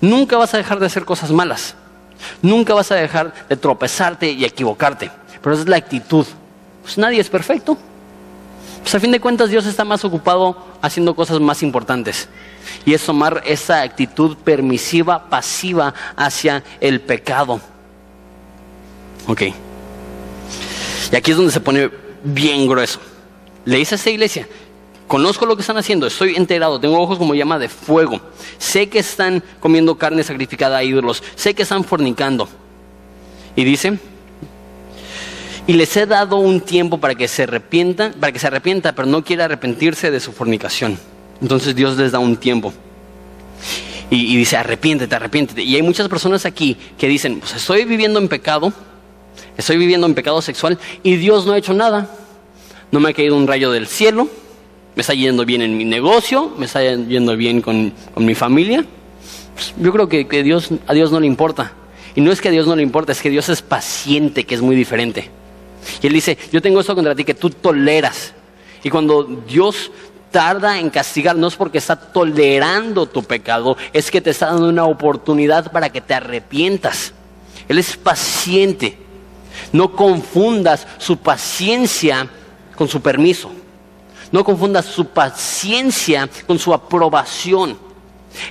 [0.00, 1.74] Nunca vas a dejar de hacer cosas malas.
[2.42, 5.10] Nunca vas a dejar de tropezarte y equivocarte.
[5.40, 6.26] Pero esa es la actitud.
[6.82, 7.78] Pues nadie es perfecto.
[8.82, 12.28] Pues a fin de cuentas Dios está más ocupado haciendo cosas más importantes.
[12.84, 17.60] Y es tomar esa actitud permisiva, pasiva hacia el pecado.
[19.26, 19.42] Ok.
[21.12, 21.90] Y aquí es donde se pone
[22.22, 23.00] bien grueso.
[23.64, 24.46] Le dice a esta iglesia,
[25.08, 28.20] Conozco lo que están haciendo, estoy enterado, tengo ojos como llama de fuego.
[28.58, 32.46] Sé que están comiendo carne sacrificada a ídolos, sé que están fornicando.
[33.56, 33.98] Y dice,
[35.66, 39.08] y les he dado un tiempo para que se arrepientan, para que se arrepienta, pero
[39.08, 40.98] no quiere arrepentirse de su fornicación.
[41.40, 42.72] Entonces Dios les da un tiempo.
[44.10, 45.62] Y, y, dice, arrepiéntete, arrepiéntete.
[45.62, 48.72] Y hay muchas personas aquí que dicen, pues estoy viviendo en pecado,
[49.56, 52.10] estoy viviendo en pecado sexual y Dios no ha hecho nada.
[52.90, 54.28] No me ha caído un rayo del cielo,
[54.98, 58.84] me está yendo bien en mi negocio, me está yendo bien con, mi familia.
[59.54, 61.72] Pues, yo creo que, Dios, a Dios no le importa.
[62.14, 64.54] Y no es que a Dios no le importa, es que Dios es paciente, que
[64.54, 65.30] es muy diferente.
[66.02, 68.32] Y Él dice, yo tengo esto contra ti que tú toleras.
[68.82, 69.92] Y cuando Dios
[70.30, 74.68] tarda en castigar, no es porque está tolerando tu pecado, es que te está dando
[74.68, 77.12] una oportunidad para que te arrepientas.
[77.68, 78.98] Él es paciente.
[79.72, 82.28] No confundas su paciencia
[82.76, 83.50] con su permiso.
[84.30, 87.78] No confundas su paciencia con su aprobación.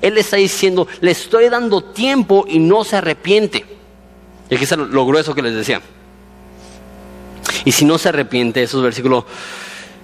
[0.02, 3.66] Él está diciendo, le estoy dando tiempo y no se arrepiente.
[4.50, 5.82] Y aquí está lo grueso que les decía.
[7.66, 9.26] Y si no se arrepiente, versículos 22.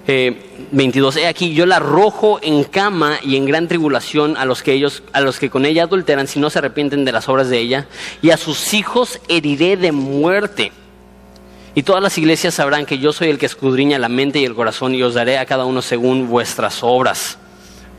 [0.06, 4.72] Eh, He aquí, yo la arrojo en cama y en gran tribulación a los que
[4.72, 7.58] ellos, a los que con ella adulteran, si no se arrepienten de las obras de
[7.58, 7.86] ella,
[8.22, 10.72] y a sus hijos heriré de muerte.
[11.74, 14.54] Y todas las iglesias sabrán que yo soy el que escudriña la mente y el
[14.54, 17.38] corazón, y os daré a cada uno según vuestras obras.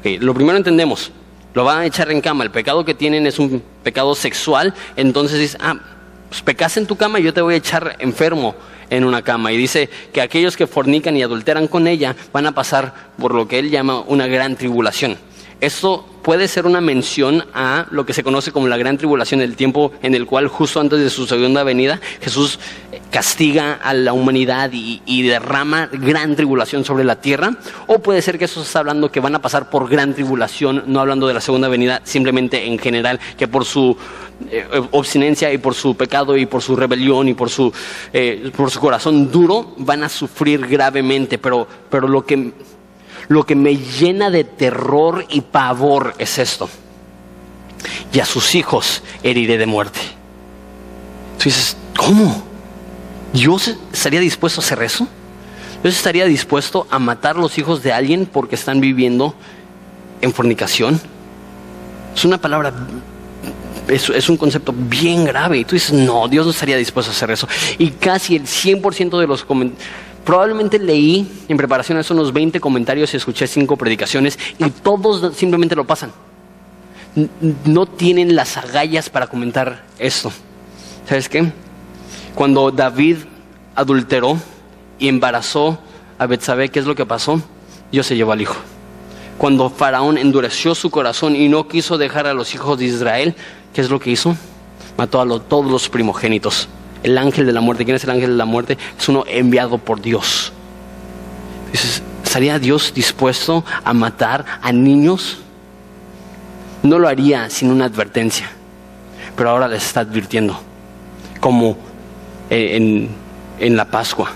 [0.03, 1.11] lo primero entendemos,
[1.53, 2.43] lo van a echar en cama.
[2.43, 5.75] El pecado que tienen es un pecado sexual, entonces dice, ah,
[6.29, 8.55] pues pecas en tu cama y yo te voy a echar enfermo
[8.89, 9.51] en una cama.
[9.51, 13.47] Y dice que aquellos que fornican y adulteran con ella van a pasar por lo
[13.47, 15.17] que él llama una gran tribulación.
[15.65, 19.55] Esto puede ser una mención a lo que se conoce como la gran tribulación, el
[19.55, 22.59] tiempo en el cual justo antes de su segunda venida Jesús
[23.09, 27.57] castiga a la humanidad y, derrama gran tribulación sobre la tierra.
[27.87, 30.99] O puede ser que eso está hablando que van a pasar por gran tribulación, no
[30.99, 33.97] hablando de la segunda venida, simplemente en general, que por su
[34.51, 37.73] eh, obstinencia y por su pecado y por su rebelión y por su,
[38.13, 41.39] eh, por su corazón duro, van a sufrir gravemente.
[41.39, 42.51] Pero, pero lo, que,
[43.27, 46.69] lo que me llena de terror y pavor es esto.
[48.13, 49.99] Y a sus hijos heriré de muerte.
[51.37, 52.43] Tú dices, ¿cómo?
[53.33, 55.07] ¿Dios estaría dispuesto a hacer eso?
[55.83, 59.35] ¿Dios estaría dispuesto a matar los hijos de alguien porque están viviendo
[60.21, 60.99] en fornicación?
[62.15, 62.73] Es una palabra
[63.87, 65.59] es, un concepto bien grave.
[65.59, 67.47] Y tú dices, no, Dios no estaría dispuesto a hacer eso.
[67.77, 69.89] Y casi el 100% de los comentarios,
[70.25, 75.35] probablemente leí en preparación a eso unos 20 comentarios y escuché 5 predicaciones y todos
[75.35, 76.11] simplemente lo pasan.
[77.63, 80.31] No tienen las agallas para comentar esto.
[81.07, 81.51] ¿Sabes qué?
[82.33, 83.17] Cuando David
[83.75, 84.37] adulteró
[84.99, 85.79] y embarazó
[86.17, 87.41] a Betsabé, ¿qué es lo que pasó?
[87.91, 88.57] Dios se llevó al hijo.
[89.37, 93.35] Cuando Faraón endureció su corazón y no quiso dejar a los hijos de Israel,
[93.75, 94.37] ¿Qué es lo que hizo?
[94.97, 96.69] Mató a todos los primogénitos.
[97.05, 97.85] El ángel de la muerte.
[97.85, 98.79] ¿Quién es el ángel de la muerte?
[98.97, 100.51] Es uno enviado por Dios.
[101.71, 105.37] Dices, ¿estaría Dios dispuesto a matar a niños?
[106.81, 108.49] No lo haría sin una advertencia.
[109.35, 110.59] Pero ahora les está advirtiendo.
[111.39, 111.77] Como
[112.49, 113.09] eh, en,
[113.59, 114.31] en la Pascua.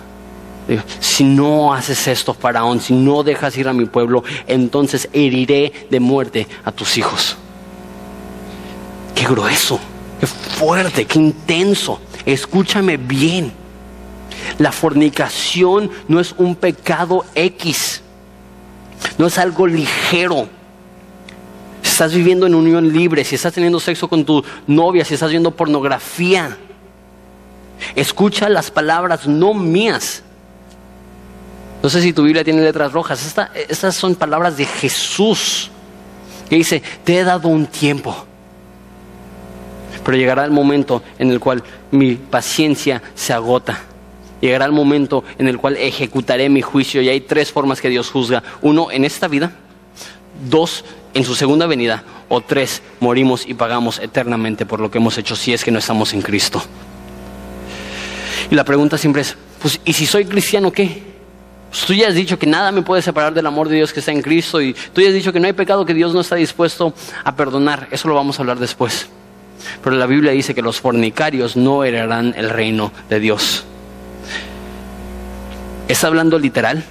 [1.00, 6.00] Si no haces esto, Faraón, si no dejas ir a mi pueblo, entonces heriré de
[6.00, 7.36] muerte a tus hijos.
[9.16, 9.80] Qué grueso,
[10.20, 12.00] qué fuerte, qué intenso.
[12.26, 13.52] Escúchame bien.
[14.58, 18.02] La fornicación no es un pecado X.
[19.18, 20.50] No es algo ligero.
[21.82, 25.32] Si estás viviendo en unión libre, si estás teniendo sexo con tu novia, si estás
[25.32, 26.58] viendo pornografía,
[27.96, 30.24] escucha las palabras no mías.
[31.82, 33.36] No sé si tu Biblia tiene letras rojas.
[33.56, 35.72] estas son palabras de Jesús.
[36.50, 38.26] Que dice, te he dado un tiempo
[40.10, 43.84] pero llegará el momento en el cual mi paciencia se agota.
[44.42, 48.10] Llegará el momento en el cual ejecutaré mi juicio y hay tres formas que Dios
[48.10, 48.42] juzga.
[48.64, 49.52] Uno, en esta vida.
[50.50, 52.04] Dos, en su segunda venida.
[52.28, 55.78] O tres, morimos y pagamos eternamente por lo que hemos hecho si es que no
[55.78, 56.60] estamos en Cristo.
[58.50, 61.04] Y la pregunta siempre es, pues, ¿y si soy cristiano qué?
[61.70, 64.00] Pues tú ya has dicho que nada me puede separar del amor de Dios que
[64.00, 66.22] está en Cristo y tú ya has dicho que no hay pecado que Dios no
[66.22, 67.88] está dispuesto a perdonar.
[67.92, 69.08] Eso lo vamos a hablar después.
[69.84, 73.66] Pero la Biblia dice que los fornicarios no heredarán el reino de Dios.
[75.88, 76.84] ¿Está hablando literal?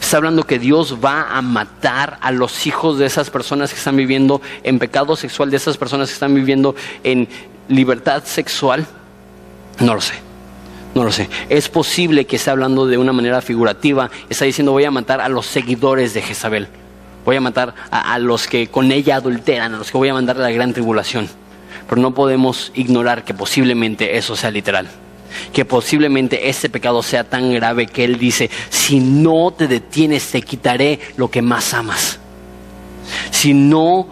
[0.00, 3.96] Está hablando que Dios va a matar a los hijos de esas personas que están
[3.96, 7.28] viviendo en pecado sexual, de esas personas que están viviendo en
[7.68, 8.86] libertad sexual.
[9.78, 10.14] No lo sé.
[10.94, 11.28] No lo sé.
[11.48, 14.10] Es posible que esté hablando de una manera figurativa.
[14.28, 16.68] Está diciendo voy a matar a los seguidores de Jezabel.
[17.24, 20.14] Voy a matar a, a los que con ella adulteran, a los que voy a
[20.14, 21.28] mandar a la gran tribulación.
[21.90, 24.88] Pero no podemos ignorar que posiblemente eso sea literal.
[25.52, 30.40] Que posiblemente ese pecado sea tan grave que Él dice, si no te detienes te
[30.40, 32.20] quitaré lo que más amas.
[33.32, 34.06] Si no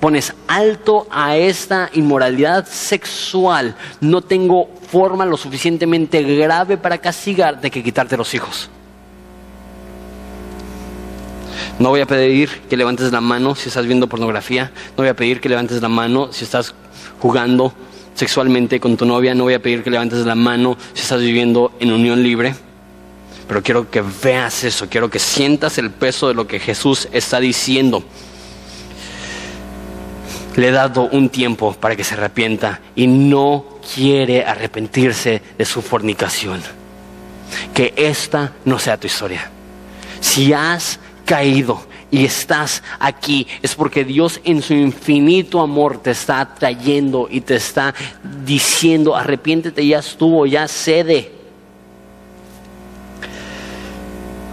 [0.00, 7.82] pones alto a esta inmoralidad sexual, no tengo forma lo suficientemente grave para castigarte que
[7.82, 8.70] quitarte los hijos.
[11.78, 14.72] No voy a pedir que levantes la mano si estás viendo pornografía.
[14.96, 16.74] No voy a pedir que levantes la mano si estás
[17.18, 17.72] jugando
[18.14, 21.72] sexualmente con tu novia, no voy a pedir que levantes la mano si estás viviendo
[21.78, 22.54] en unión libre,
[23.46, 27.40] pero quiero que veas eso, quiero que sientas el peso de lo que Jesús está
[27.40, 28.02] diciendo.
[30.56, 35.80] Le he dado un tiempo para que se arrepienta y no quiere arrepentirse de su
[35.80, 36.60] fornicación.
[37.72, 39.50] Que esta no sea tu historia.
[40.20, 46.54] Si has caído y estás aquí, es porque Dios en su infinito amor te está
[46.54, 47.94] trayendo y te está
[48.44, 51.32] diciendo, arrepiéntete, ya estuvo, ya cede.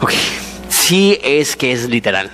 [0.01, 0.11] Ok,
[0.67, 2.29] si es que es literal.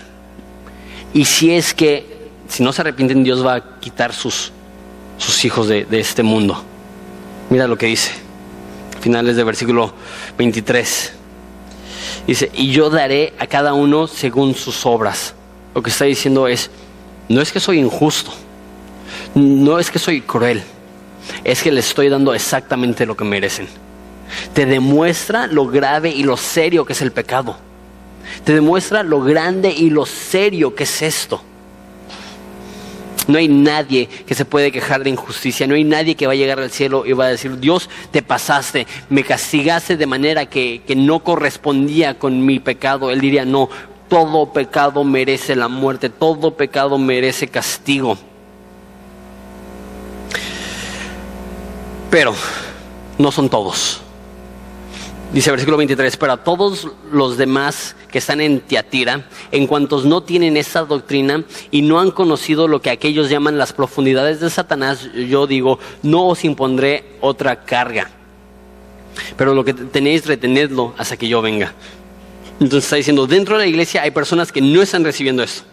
[1.13, 4.51] Y si es que, si no se arrepienten, Dios va a quitar sus,
[5.17, 6.63] sus hijos de, de este mundo.
[7.49, 8.11] Mira lo que dice,
[9.01, 9.93] finales del versículo
[10.37, 11.20] 23.
[12.27, 15.33] Dice, y yo daré a cada uno según sus obras.
[15.73, 16.69] Lo que está diciendo es,
[17.29, 18.31] no es que soy injusto,
[19.35, 20.61] no es que soy cruel,
[21.43, 23.67] es que les estoy dando exactamente lo que merecen.
[24.53, 27.57] Te demuestra lo grave y lo serio que es el pecado.
[28.43, 31.41] Te demuestra lo grande y lo serio que es esto.
[33.31, 36.35] No hay nadie que se puede quejar de injusticia, no hay nadie que va a
[36.35, 40.81] llegar al cielo y va a decir, Dios, te pasaste, me castigaste de manera que,
[40.85, 43.09] que no correspondía con mi pecado.
[43.09, 43.69] Él diría, no,
[44.09, 48.17] todo pecado merece la muerte, todo pecado merece castigo.
[52.09, 52.35] Pero
[53.17, 54.01] no son todos.
[55.33, 60.23] Dice versículo 23, pero a todos los demás que están en Tiatira, en cuantos no
[60.23, 65.07] tienen esa doctrina y no han conocido lo que aquellos llaman las profundidades de Satanás,
[65.13, 68.09] yo digo, no os impondré otra carga.
[69.37, 71.73] Pero lo que tenéis, retenedlo hasta que yo venga.
[72.59, 75.63] Entonces está diciendo, dentro de la iglesia hay personas que no están recibiendo esto.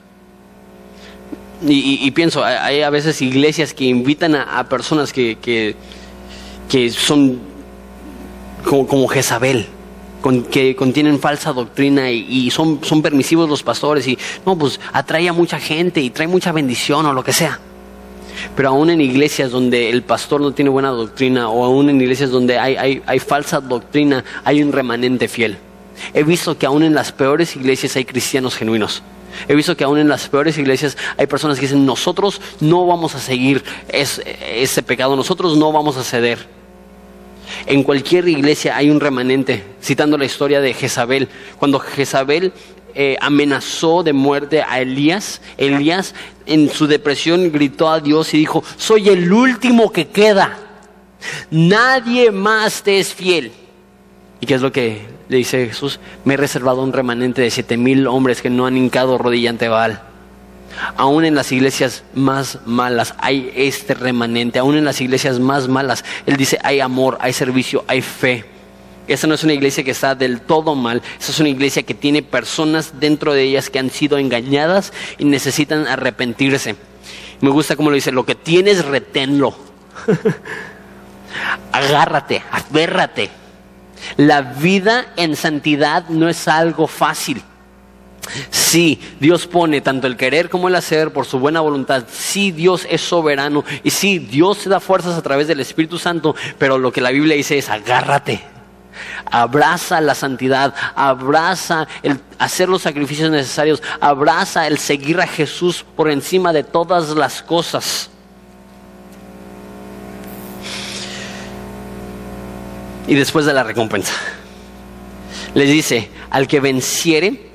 [1.67, 5.37] Y, pienso, hay a veces iglesias que invitan a, personas que,
[6.69, 7.48] que son
[8.69, 9.67] como, Jezabel,
[10.21, 15.29] con, que contienen falsa doctrina y, son, son permisivos los pastores y no, pues atrae
[15.29, 17.59] a mucha gente y trae mucha bendición o lo que sea.
[18.55, 22.31] Pero aún en iglesias donde el pastor no tiene buena doctrina o aún en iglesias
[22.31, 25.59] donde hay, hay falsa doctrina, hay un remanente fiel.
[26.13, 29.03] He visto que aún en las peores iglesias hay cristianos genuinos.
[29.49, 33.15] He visto que aún en las peores iglesias hay personas que dicen, nosotros no vamos
[33.15, 36.58] a seguir ese pecado, nosotros no vamos a ceder.
[37.67, 41.29] En cualquier iglesia hay un remanente, citando la historia de Jezabel.
[41.59, 42.53] Cuando Jezabel
[42.95, 46.15] eh, amenazó de muerte a Elías, Elías
[46.47, 50.59] en su depresión gritó a Dios y dijo, soy el último que queda,
[51.51, 53.53] nadie más te es fiel.
[54.41, 56.01] ¿Y qué es lo que le dice Jesús?
[56.25, 59.69] Me he reservado un remanente de siete mil hombres que no han hincado rodilla ante
[59.69, 60.08] Baal.
[60.97, 66.05] Aún en las iglesias más malas hay este remanente, aún en las iglesias más malas,
[66.27, 68.45] Él dice, hay amor, hay servicio, hay fe.
[69.07, 71.95] Esa no es una iglesia que está del todo mal, esa es una iglesia que
[71.95, 76.77] tiene personas dentro de ellas que han sido engañadas y necesitan arrepentirse.
[77.41, 79.57] Me gusta como lo dice, lo que tienes, reténlo.
[81.73, 83.31] Agárrate, aférrate.
[84.17, 87.43] La vida en santidad no es algo fácil.
[88.51, 92.05] Sí, Dios pone tanto el querer como el hacer por su buena voluntad.
[92.11, 93.65] Sí, Dios es soberano.
[93.83, 96.35] Y sí, Dios se da fuerzas a través del Espíritu Santo.
[96.59, 98.43] Pero lo que la Biblia dice es agárrate.
[99.31, 106.11] Abraza la santidad, abraza el hacer los sacrificios necesarios, abraza el seguir a Jesús por
[106.11, 108.11] encima de todas las cosas.
[113.07, 114.13] Y después de la recompensa,
[115.55, 117.48] les dice, al que venciere,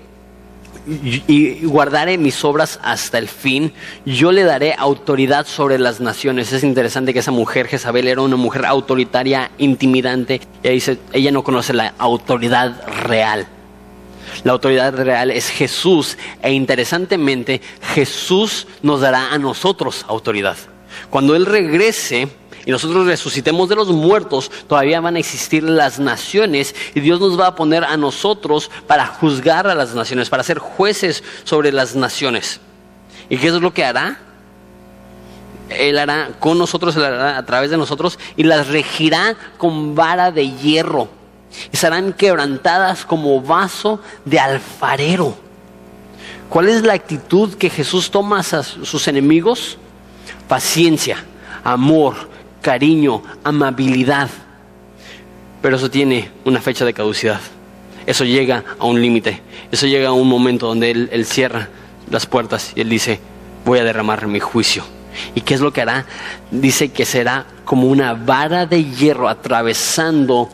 [0.86, 3.74] y guardaré mis obras hasta el fin,
[4.06, 6.52] yo le daré autoridad sobre las naciones.
[6.52, 10.42] Es interesante que esa mujer, Jezabel, era una mujer autoritaria, intimidante.
[10.62, 13.48] Ella dice, ella no conoce la autoridad real.
[14.44, 17.62] La autoridad real es Jesús e interesantemente
[17.94, 20.58] Jesús nos dará a nosotros autoridad.
[21.10, 22.28] Cuando Él regrese,
[22.66, 27.40] y nosotros resucitemos de los muertos, todavía van a existir las naciones y Dios nos
[27.40, 31.96] va a poner a nosotros para juzgar a las naciones, para ser jueces sobre las
[31.96, 32.62] naciones.
[33.30, 34.20] ¿Y qué es lo que hará?
[35.70, 40.32] Él hará con nosotros, Él hará a través de nosotros y las regirá con vara
[40.32, 41.10] de hierro
[41.72, 45.36] y serán quebrantadas como vaso de alfarero.
[46.50, 49.78] ¿Cuál es la actitud que Jesús toma a sus enemigos?
[50.48, 51.26] Paciencia,
[51.64, 52.30] amor,
[52.64, 54.30] cariño, amabilidad.
[55.62, 57.40] Pero eso tiene una fecha de caducidad.
[58.08, 59.42] Eso llega a un límite.
[59.72, 61.70] Eso llega a un momento donde él, cierra
[62.10, 63.20] las puertas y Él dice,
[63.64, 64.84] voy a derramar mi juicio.
[65.36, 66.06] ¿Y qué es lo que hará?
[66.50, 70.50] Dice que será como una vara de hierro atravesando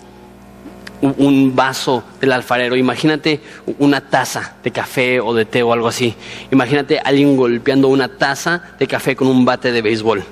[1.02, 2.76] un vaso del alfarero.
[2.76, 3.40] Imagínate
[3.80, 6.14] una taza de café o de té o algo así.
[6.52, 10.24] Imagínate alguien golpeando una taza de café con un bate de béisbol.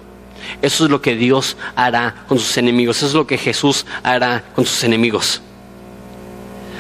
[0.61, 2.97] Eso es lo que Dios hará con sus enemigos.
[2.97, 5.41] Eso es lo que Jesús hará con sus enemigos.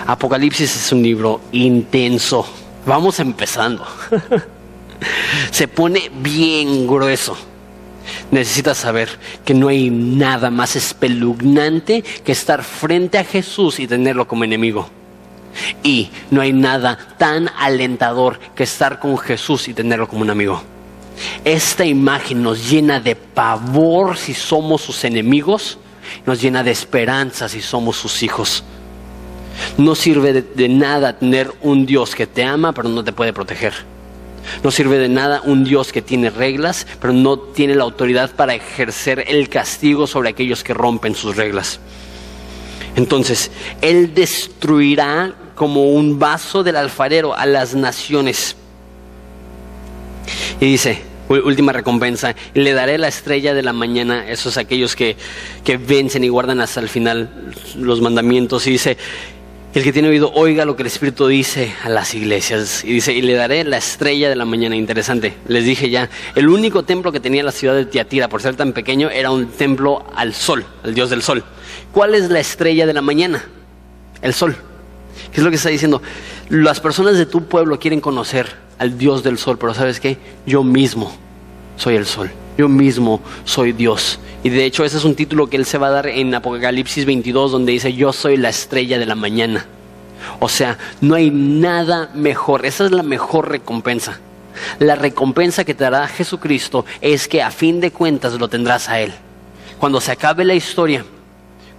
[0.05, 2.47] Apocalipsis es un libro intenso.
[2.85, 3.85] Vamos empezando.
[5.51, 7.37] Se pone bien grueso.
[8.31, 9.09] Necesitas saber
[9.43, 14.89] que no hay nada más espeluznante que estar frente a Jesús y tenerlo como enemigo.
[15.83, 20.61] Y no hay nada tan alentador que estar con Jesús y tenerlo como un amigo.
[21.43, 25.77] Esta imagen nos llena de pavor si somos sus enemigos,
[26.25, 28.63] nos llena de esperanza si somos sus hijos.
[29.77, 33.73] No sirve de, nada tener un Dios que te ama pero no te puede proteger.
[34.63, 38.55] No sirve de nada un Dios que tiene reglas pero no tiene la autoridad para
[38.55, 41.79] ejercer el castigo sobre aquellos que rompen sus reglas.
[42.95, 43.51] Entonces,
[43.81, 48.55] Él destruirá como un vaso del alfarero a las naciones.
[50.59, 55.17] Y dice, última recompensa, le daré la estrella de la mañana, esos aquellos que,
[55.63, 57.29] que vencen y guardan hasta el final
[57.77, 58.65] los mandamientos.
[58.67, 58.97] Y dice,
[59.73, 62.83] el que tiene oído oiga lo que el Espíritu dice a las iglesias.
[62.83, 64.75] Y dice, y le daré la estrella de la mañana.
[64.75, 65.35] Interesante.
[65.47, 68.73] Les dije ya, el único templo que tenía la ciudad de Tiatira, por ser tan
[68.73, 71.43] pequeño, era un templo al sol, al dios del sol.
[71.91, 73.45] ¿Cuál es la estrella de la mañana?
[74.21, 74.55] El sol.
[75.31, 76.01] ¿Qué es lo que está diciendo?
[76.49, 80.17] Las personas de tu pueblo quieren conocer al dios del sol, pero ¿sabes qué?
[80.45, 81.11] Yo mismo
[81.75, 82.31] soy el sol.
[82.57, 84.19] Yo mismo soy Dios.
[84.43, 87.05] Y de hecho ese es un título que él se va a dar en Apocalipsis
[87.05, 89.65] 22 donde dice, yo soy la estrella de la mañana.
[90.39, 92.65] O sea, no hay nada mejor.
[92.65, 94.19] Esa es la mejor recompensa.
[94.79, 98.99] La recompensa que te dará Jesucristo es que a fin de cuentas lo tendrás a
[98.99, 99.13] Él.
[99.77, 101.05] Cuando se acabe la historia,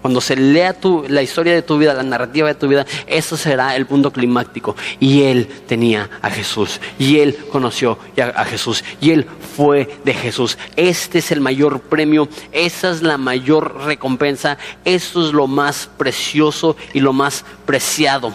[0.00, 0.76] cuando se lea
[1.08, 4.76] la historia de tu vida, la narrativa de tu vida, eso será el punto climático.
[5.00, 6.80] Y él tenía a Jesús.
[6.98, 7.98] Y él conoció
[8.34, 8.84] a, Jesús.
[9.00, 9.26] Y él
[9.56, 10.56] fue de Jesús.
[10.76, 12.28] Este es el mayor premio.
[12.52, 14.56] Esa es la mayor recompensa.
[14.84, 18.32] Esto es lo más precioso y lo más preciado.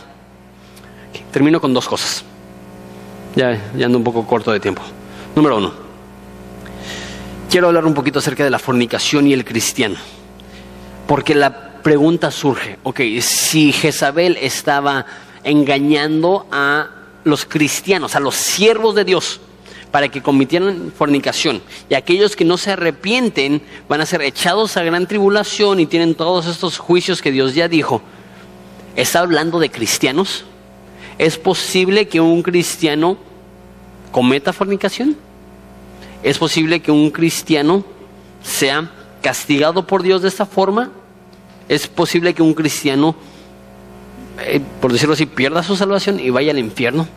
[1.32, 2.26] Termino con dos cosas.
[3.36, 4.82] Ya, ya ando un poco corto de tiempo.
[5.36, 5.74] Número uno.
[7.49, 9.95] Quiero hablar un poquito acerca de la fornicación y el cristiano.
[11.08, 15.06] Porque la pregunta surge, ok, si Jezabel estaba
[15.43, 16.89] engañando a
[17.24, 19.41] los cristianos, a los siervos de Dios,
[19.91, 24.84] para que cometieran fornicación, y aquellos que no se arrepienten van a ser echados a
[24.84, 28.01] gran tribulación y tienen todos estos juicios que Dios ya dijo,
[28.95, 30.45] ¿está hablando de cristianos?
[31.18, 33.18] ¿Es posible que un cristiano
[34.12, 35.16] cometa fornicación?
[36.24, 37.84] ¿Es posible que un cristiano
[38.41, 38.89] sea
[39.24, 40.92] castigado por Dios de esta forma?
[41.68, 43.16] ¿Es posible que un cristiano,
[44.46, 47.08] eh, por decirlo así, pierda su salvación y vaya al infierno?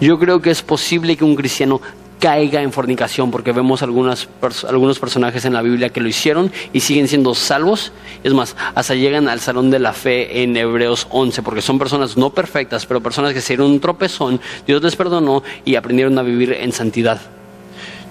[0.00, 1.80] Yo creo que es posible que un cristiano
[2.18, 4.28] caiga en fornicación, porque vemos algunas,
[4.68, 7.92] algunos personajes en la Biblia que lo hicieron y siguen siendo salvos.
[8.22, 12.16] Es más, hasta llegan al salón de la fe en Hebreos 11, porque son personas
[12.16, 16.22] no perfectas, pero personas que se dieron un tropezón, Dios les perdonó y aprendieron a
[16.22, 17.39] vivir en santidad.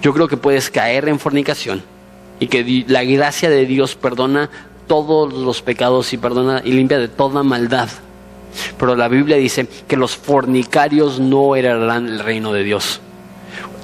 [0.01, 1.83] Yo creo que puedes caer en fornicación
[2.39, 4.49] y que la gracia de Dios perdona
[4.87, 7.89] todos los pecados y perdona y limpia de toda maldad.
[8.77, 13.01] Pero la Biblia dice que los fornicarios no heredarán el reino de Dios.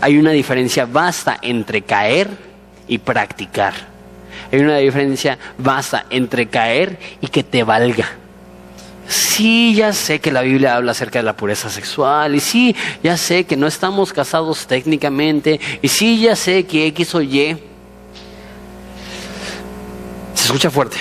[0.01, 2.29] Hay una diferencia vasta entre caer
[2.87, 3.73] y practicar.
[4.51, 8.07] Hay una diferencia vasta entre caer y que te valga.
[9.07, 13.17] Sí, ya sé que la Biblia habla acerca de la pureza sexual, y sí, ya
[13.17, 17.57] sé que no estamos casados técnicamente, y sí, ya sé que X o Y.
[20.33, 20.97] Se escucha fuerte,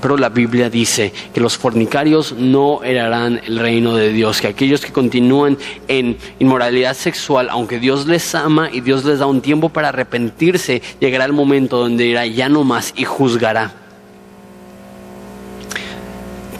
[0.00, 4.80] pero la Biblia dice que los fornicarios no heredarán el reino de Dios, que aquellos
[4.80, 5.58] que continúan
[5.88, 10.80] en inmoralidad sexual, aunque Dios les ama y Dios les da un tiempo para arrepentirse,
[11.00, 13.79] llegará el momento donde irá ya no más y juzgará.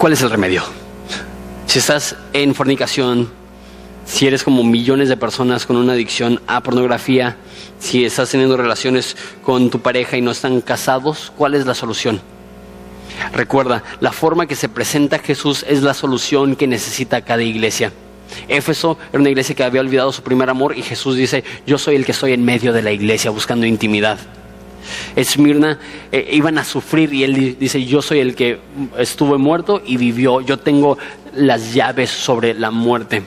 [0.01, 0.63] ¿Cuál es el remedio?
[1.67, 3.29] Si estás en fornicación,
[4.07, 7.37] si eres como millones de personas con una adicción a pornografía,
[7.79, 12.23] si estás teniendo relaciones con tu pareja y no están casados, ¿cuál es la solución?
[13.35, 17.93] Recuerda, la forma que se presenta Jesús es la solución que necesita cada iglesia.
[18.49, 21.97] Éfeso era una iglesia que había olvidado su primer amor y Jesús dice, yo soy
[21.97, 24.19] el que estoy en medio de la iglesia buscando intimidad.
[25.17, 25.79] Esmirna
[26.13, 28.61] eh, iban a sufrir y él dice, yo soy el que
[28.99, 30.99] estuvo muerto y vivió, yo tengo
[31.35, 33.23] las llaves sobre la muerte.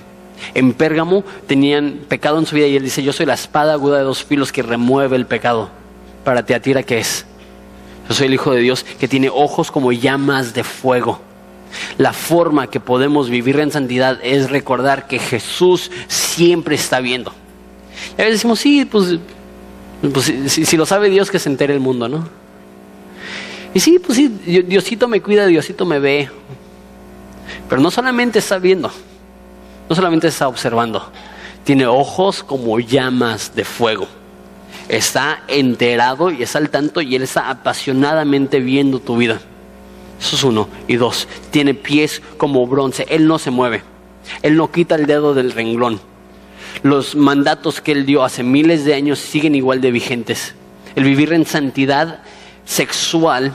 [0.54, 3.98] En Pérgamo tenían pecado en su vida y él dice, yo soy la espada aguda
[3.98, 5.70] de dos filos que remueve el pecado.
[6.24, 7.26] Para Teatira, ¿qué es?
[8.08, 11.22] Yo soy el Hijo de Dios que tiene ojos como llamas de fuego.
[11.98, 17.34] La forma que podemos vivir en santidad es recordar que Jesús siempre está viendo.
[18.18, 19.20] Y a veces decimos, sí, pues
[20.12, 22.28] pues si, lo sabe Dios, que se entere el mundo, ¿no?
[23.74, 24.28] Y sí, pues sí,
[24.68, 26.30] Diosito me cuida, Diosito me ve.
[27.70, 28.92] Pero no solamente está viendo,
[29.90, 31.12] No solamente está observando,
[31.64, 34.08] tiene ojos como llamas de fuego.
[34.90, 39.40] Está enterado y está al tanto y Él está apasionadamente viendo tu vida.
[40.20, 40.68] Eso es uno.
[40.88, 43.06] Y dos, tiene pies como bronce.
[43.10, 43.84] Él no se mueve.
[44.42, 46.00] Él no quita el dedo del renglón.
[46.82, 50.56] Los mandatos que Él dio hace miles de años siguen igual de vigentes.
[50.96, 52.20] El vivir en santidad
[52.66, 53.54] sexual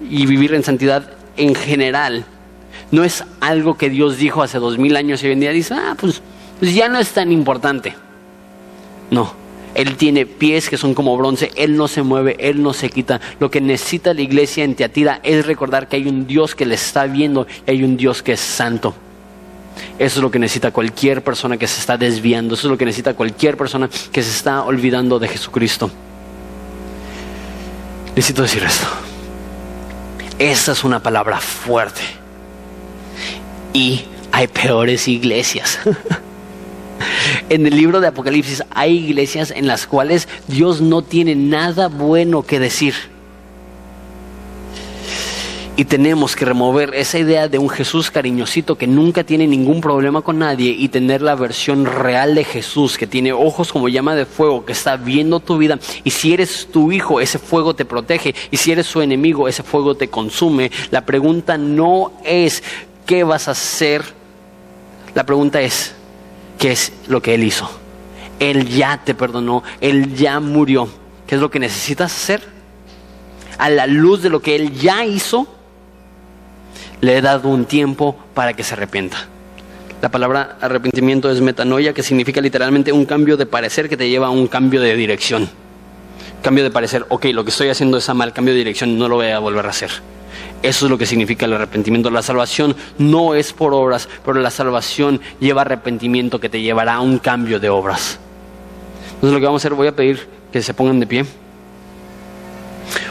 [0.00, 2.24] y vivir en santidad en general
[2.90, 5.74] no es algo que Dios dijo hace dos mil años y hoy en día dice,
[5.74, 6.22] ah, pues,
[6.58, 7.94] pues ya no es tan importante.
[9.10, 9.32] No,
[9.74, 13.20] Él tiene pies que son como bronce, Él no se mueve, Él no se quita.
[13.40, 16.74] Lo que necesita la iglesia en Teatira es recordar que hay un Dios que le
[16.74, 18.94] está viendo y hay un Dios que es santo.
[19.98, 22.84] Eso es lo que necesita cualquier persona que se está desviando, eso es lo que
[22.84, 25.90] necesita cualquier persona que se está olvidando de Jesucristo.
[28.14, 28.86] Necesito decir esto.
[30.38, 32.00] Esa es una palabra fuerte.
[33.72, 35.78] Y hay peores iglesias.
[37.48, 42.42] en el libro de Apocalipsis hay iglesias en las cuales Dios no tiene nada bueno
[42.42, 42.94] que decir.
[45.78, 50.22] Y tenemos que remover esa idea de un Jesús cariñosito que nunca tiene ningún problema
[50.22, 54.26] con nadie y tener la versión real de Jesús que tiene ojos como llama de
[54.26, 55.78] fuego, que está viendo tu vida.
[56.02, 58.34] Y si eres tu hijo, ese fuego te protege.
[58.50, 60.72] Y si eres su enemigo, ese fuego te consume.
[60.90, 62.64] La pregunta no es
[63.06, 64.02] qué vas a hacer.
[65.14, 65.94] La pregunta es,
[66.58, 67.70] ¿qué es lo que Él hizo?
[68.40, 70.88] Él ya te perdonó, Él ya murió.
[71.28, 72.42] ¿Qué es lo que necesitas hacer?
[73.58, 75.46] A la luz de lo que Él ya hizo,
[77.00, 79.26] le he dado un tiempo para que se arrepienta.
[80.00, 84.28] La palabra arrepentimiento es metanoia, que significa literalmente un cambio de parecer que te lleva
[84.28, 85.48] a un cambio de dirección.
[86.40, 89.16] Cambio de parecer, ok, lo que estoy haciendo es mal, cambio de dirección, no lo
[89.16, 89.90] voy a volver a hacer.
[90.62, 92.10] Eso es lo que significa el arrepentimiento.
[92.10, 97.00] La salvación no es por obras, pero la salvación lleva arrepentimiento que te llevará a
[97.00, 98.18] un cambio de obras.
[99.14, 101.24] Entonces lo que vamos a hacer, voy a pedir que se pongan de pie.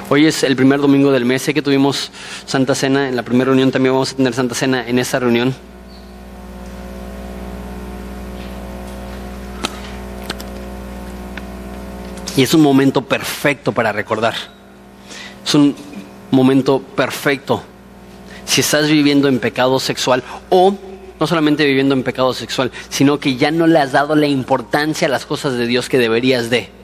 [0.10, 1.41] Hoy es el primer domingo del mes.
[1.41, 2.12] Sé que tuvimos
[2.45, 3.72] Santa Cena en la primera reunión.
[3.72, 5.53] También vamos a tener Santa Cena en esta reunión.
[12.38, 14.36] Y es un momento perfecto para recordar.
[15.45, 15.76] Es un
[16.32, 17.62] momento perfecto.
[18.45, 20.74] Si estás viviendo en pecado sexual o
[21.20, 25.10] no solamente viviendo en pecado sexual, sino que ya no le has dado la importancia
[25.10, 26.76] a las cosas de Dios que deberías de.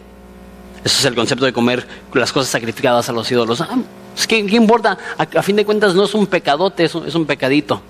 [0.84, 3.62] Eso es el concepto de comer las cosas sacrificadas a los ídolos.
[3.62, 3.78] Ah,
[4.14, 4.98] pues, ¿qué, importa?
[5.18, 7.82] A, fin de cuentas no es un pecadote, es un, pecadito.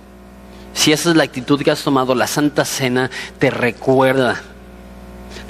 [0.74, 4.42] Si esa es la actitud que has tomado, la Santa Cena te recuerda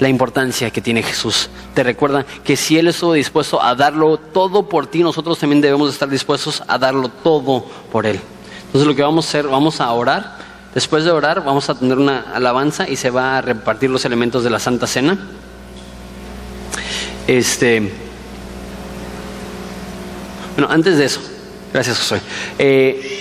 [0.00, 1.50] la importancia que tiene Jesús.
[1.74, 5.92] Te recuerda que si Él estuvo dispuesto a darlo todo por ti, nosotros también debemos
[5.92, 8.20] estar dispuestos a darlo todo por Él.
[8.66, 10.38] Entonces lo que vamos a hacer, vamos a orar.
[10.74, 14.42] Después de orar, vamos a tener una alabanza y se va a repartir los elementos
[14.42, 15.18] de la Santa Cena.
[17.26, 17.80] Este,
[20.56, 21.20] bueno, antes de eso,
[21.72, 22.20] gracias Josué.
[22.58, 23.20] Eh,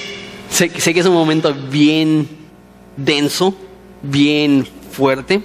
[0.49, 2.27] sé, sé que es un momento bien
[2.97, 3.55] denso,
[4.01, 5.41] bien fuerte,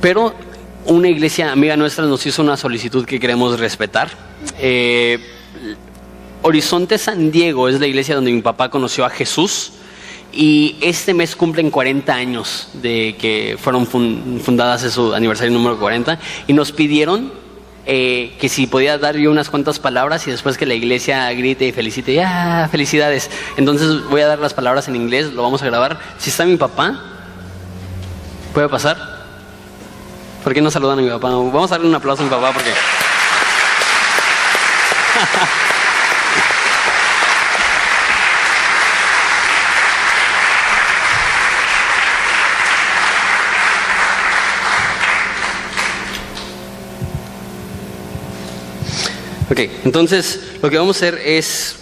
[0.00, 0.34] pero
[0.86, 4.10] una iglesia amiga nuestra nos hizo una solicitud que queremos respetar.
[4.58, 5.18] Eh,
[6.42, 9.72] Horizonte San Diego es la iglesia donde mi papá conoció a Jesús.
[10.32, 16.18] Y este mes cumplen 40 años de que fueron fundadas, en su aniversario número 40,
[16.46, 17.32] y nos pidieron
[17.86, 21.66] eh, que si podía dar yo unas cuantas palabras y después que la iglesia grite
[21.66, 23.30] y felicite, ya, felicidades.
[23.56, 25.98] Entonces voy a dar las palabras en inglés, lo vamos a grabar.
[26.18, 27.02] Si está mi papá,
[28.52, 28.98] ¿puede pasar?
[30.44, 31.30] ¿Por qué no saludan a mi papá?
[31.30, 32.70] Vamos a darle un aplauso a mi papá porque...
[49.50, 51.76] Ok, entonces lo que vamos a hacer es,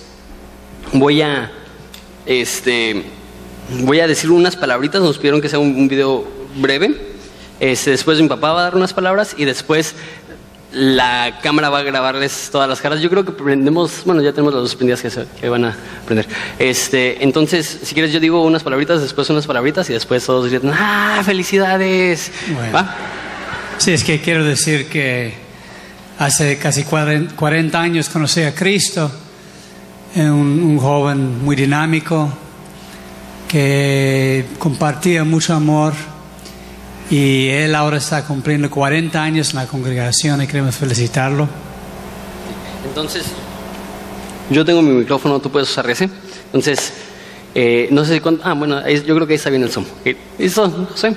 [0.93, 1.51] voy a,
[2.25, 3.03] este,
[3.81, 6.95] voy a decir unas palabritas, nos pidieron que sea un, video breve,
[7.59, 9.97] este, después mi papá va a dar unas palabras y después
[10.71, 13.01] la cámara va a grabarles todas las caras.
[13.01, 15.11] Yo creo que prendemos, bueno, ya tenemos las dos prendidas que,
[15.41, 16.27] que van a prender.
[16.61, 20.71] Este, entonces, si quieres, yo digo unas palabritas, después unas palabritas y después todos dicen,
[20.73, 22.31] ¡ah, felicidades!
[22.55, 22.89] Bueno.
[23.79, 25.46] Sí, es que quiero decir que
[26.19, 29.11] Hace casi 40 años conocí a Cristo,
[30.17, 32.31] un, un joven muy dinámico
[33.47, 35.93] que compartía mucho amor
[37.11, 41.47] y él ahora está cumpliendo 40 años en la congregación y queremos felicitarlo.
[42.89, 43.25] Entonces,
[44.51, 46.09] yo tengo mi micrófono, tú puedes usar ese.
[46.47, 46.93] Entonces,
[47.59, 48.43] Eh, no sé si cuándo.
[48.45, 49.87] Ah, bueno, yo creo que ahí está bien el Zoom.
[50.39, 51.17] ¿Listo, José?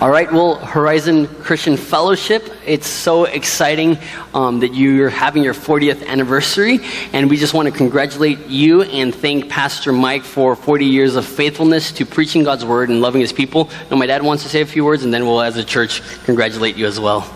[0.00, 3.98] All right, well, Horizon Christian Fellowship, it's so exciting
[4.32, 6.80] um, that you're having your 40th anniversary,
[7.12, 11.26] and we just want to congratulate you and thank Pastor Mike for 40 years of
[11.26, 13.70] faithfulness to preaching God's word and loving his people.
[13.90, 16.00] Now, my dad wants to say a few words, and then we'll, as a church,
[16.24, 17.28] congratulate you as well.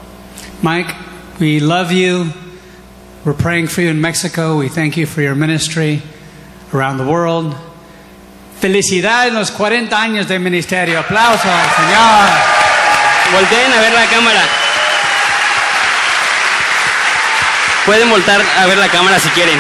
[0.63, 0.95] Mike,
[1.41, 2.31] we love you.
[3.25, 4.57] We're praying for you in Mexico.
[4.57, 6.03] We thank you for your ministry
[6.73, 7.57] around the world.
[8.63, 11.01] Felicidades en los 40 años de ministerio.
[11.01, 12.29] Aplauso al Señor.
[13.33, 14.41] Volteen a ver la cámara.
[17.85, 19.59] Pueden voltar a ver la cámara si quieren.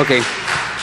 [0.00, 0.10] Ok,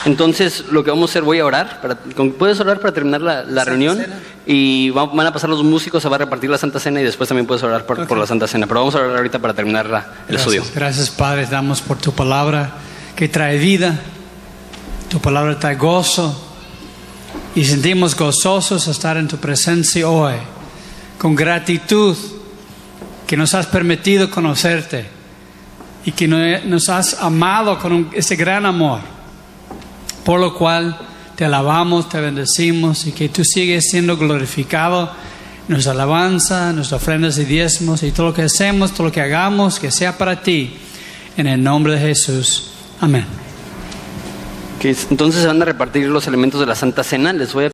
[0.05, 1.82] entonces lo que vamos a hacer, voy a orar.
[1.82, 4.03] Para, ¿Puedes orar para terminar la, la reunión?
[4.45, 7.03] Y va- van a pasar los músicos, se va a repartir la Santa Cena y
[7.03, 8.68] después también puedes orar por, por la Santa Cena.
[8.68, 10.63] Pero vamos a orar ahorita para terminar la- el estudio.
[10.76, 12.72] Gracias, Padre, damos por tu palabra
[13.16, 13.99] que trae vida.
[15.09, 16.41] Tu palabra trae gozo.
[17.55, 20.36] Y sentimos gozosos estar en tu presencia hoy.
[21.18, 22.16] Con gratitud
[23.26, 25.14] que nos has permitido conocerte.
[26.06, 28.99] Y que no- nos has amado con ese gran amor.
[30.24, 30.97] Por lo cual
[31.36, 35.12] te alabamos, te bendecimos y que tú sigues siendo glorificado.
[35.68, 39.80] Nuestra alabanza, nuestras ofrendas y diezmos y todo lo que hacemos, todo lo que hagamos,
[39.80, 40.78] que sea para ti.
[41.38, 42.70] En el nombre de Jesús.
[43.01, 43.26] Amén.
[45.10, 47.34] Entonces se van a repartir los elementos de la Santa Cena.
[47.34, 47.70] Les voy a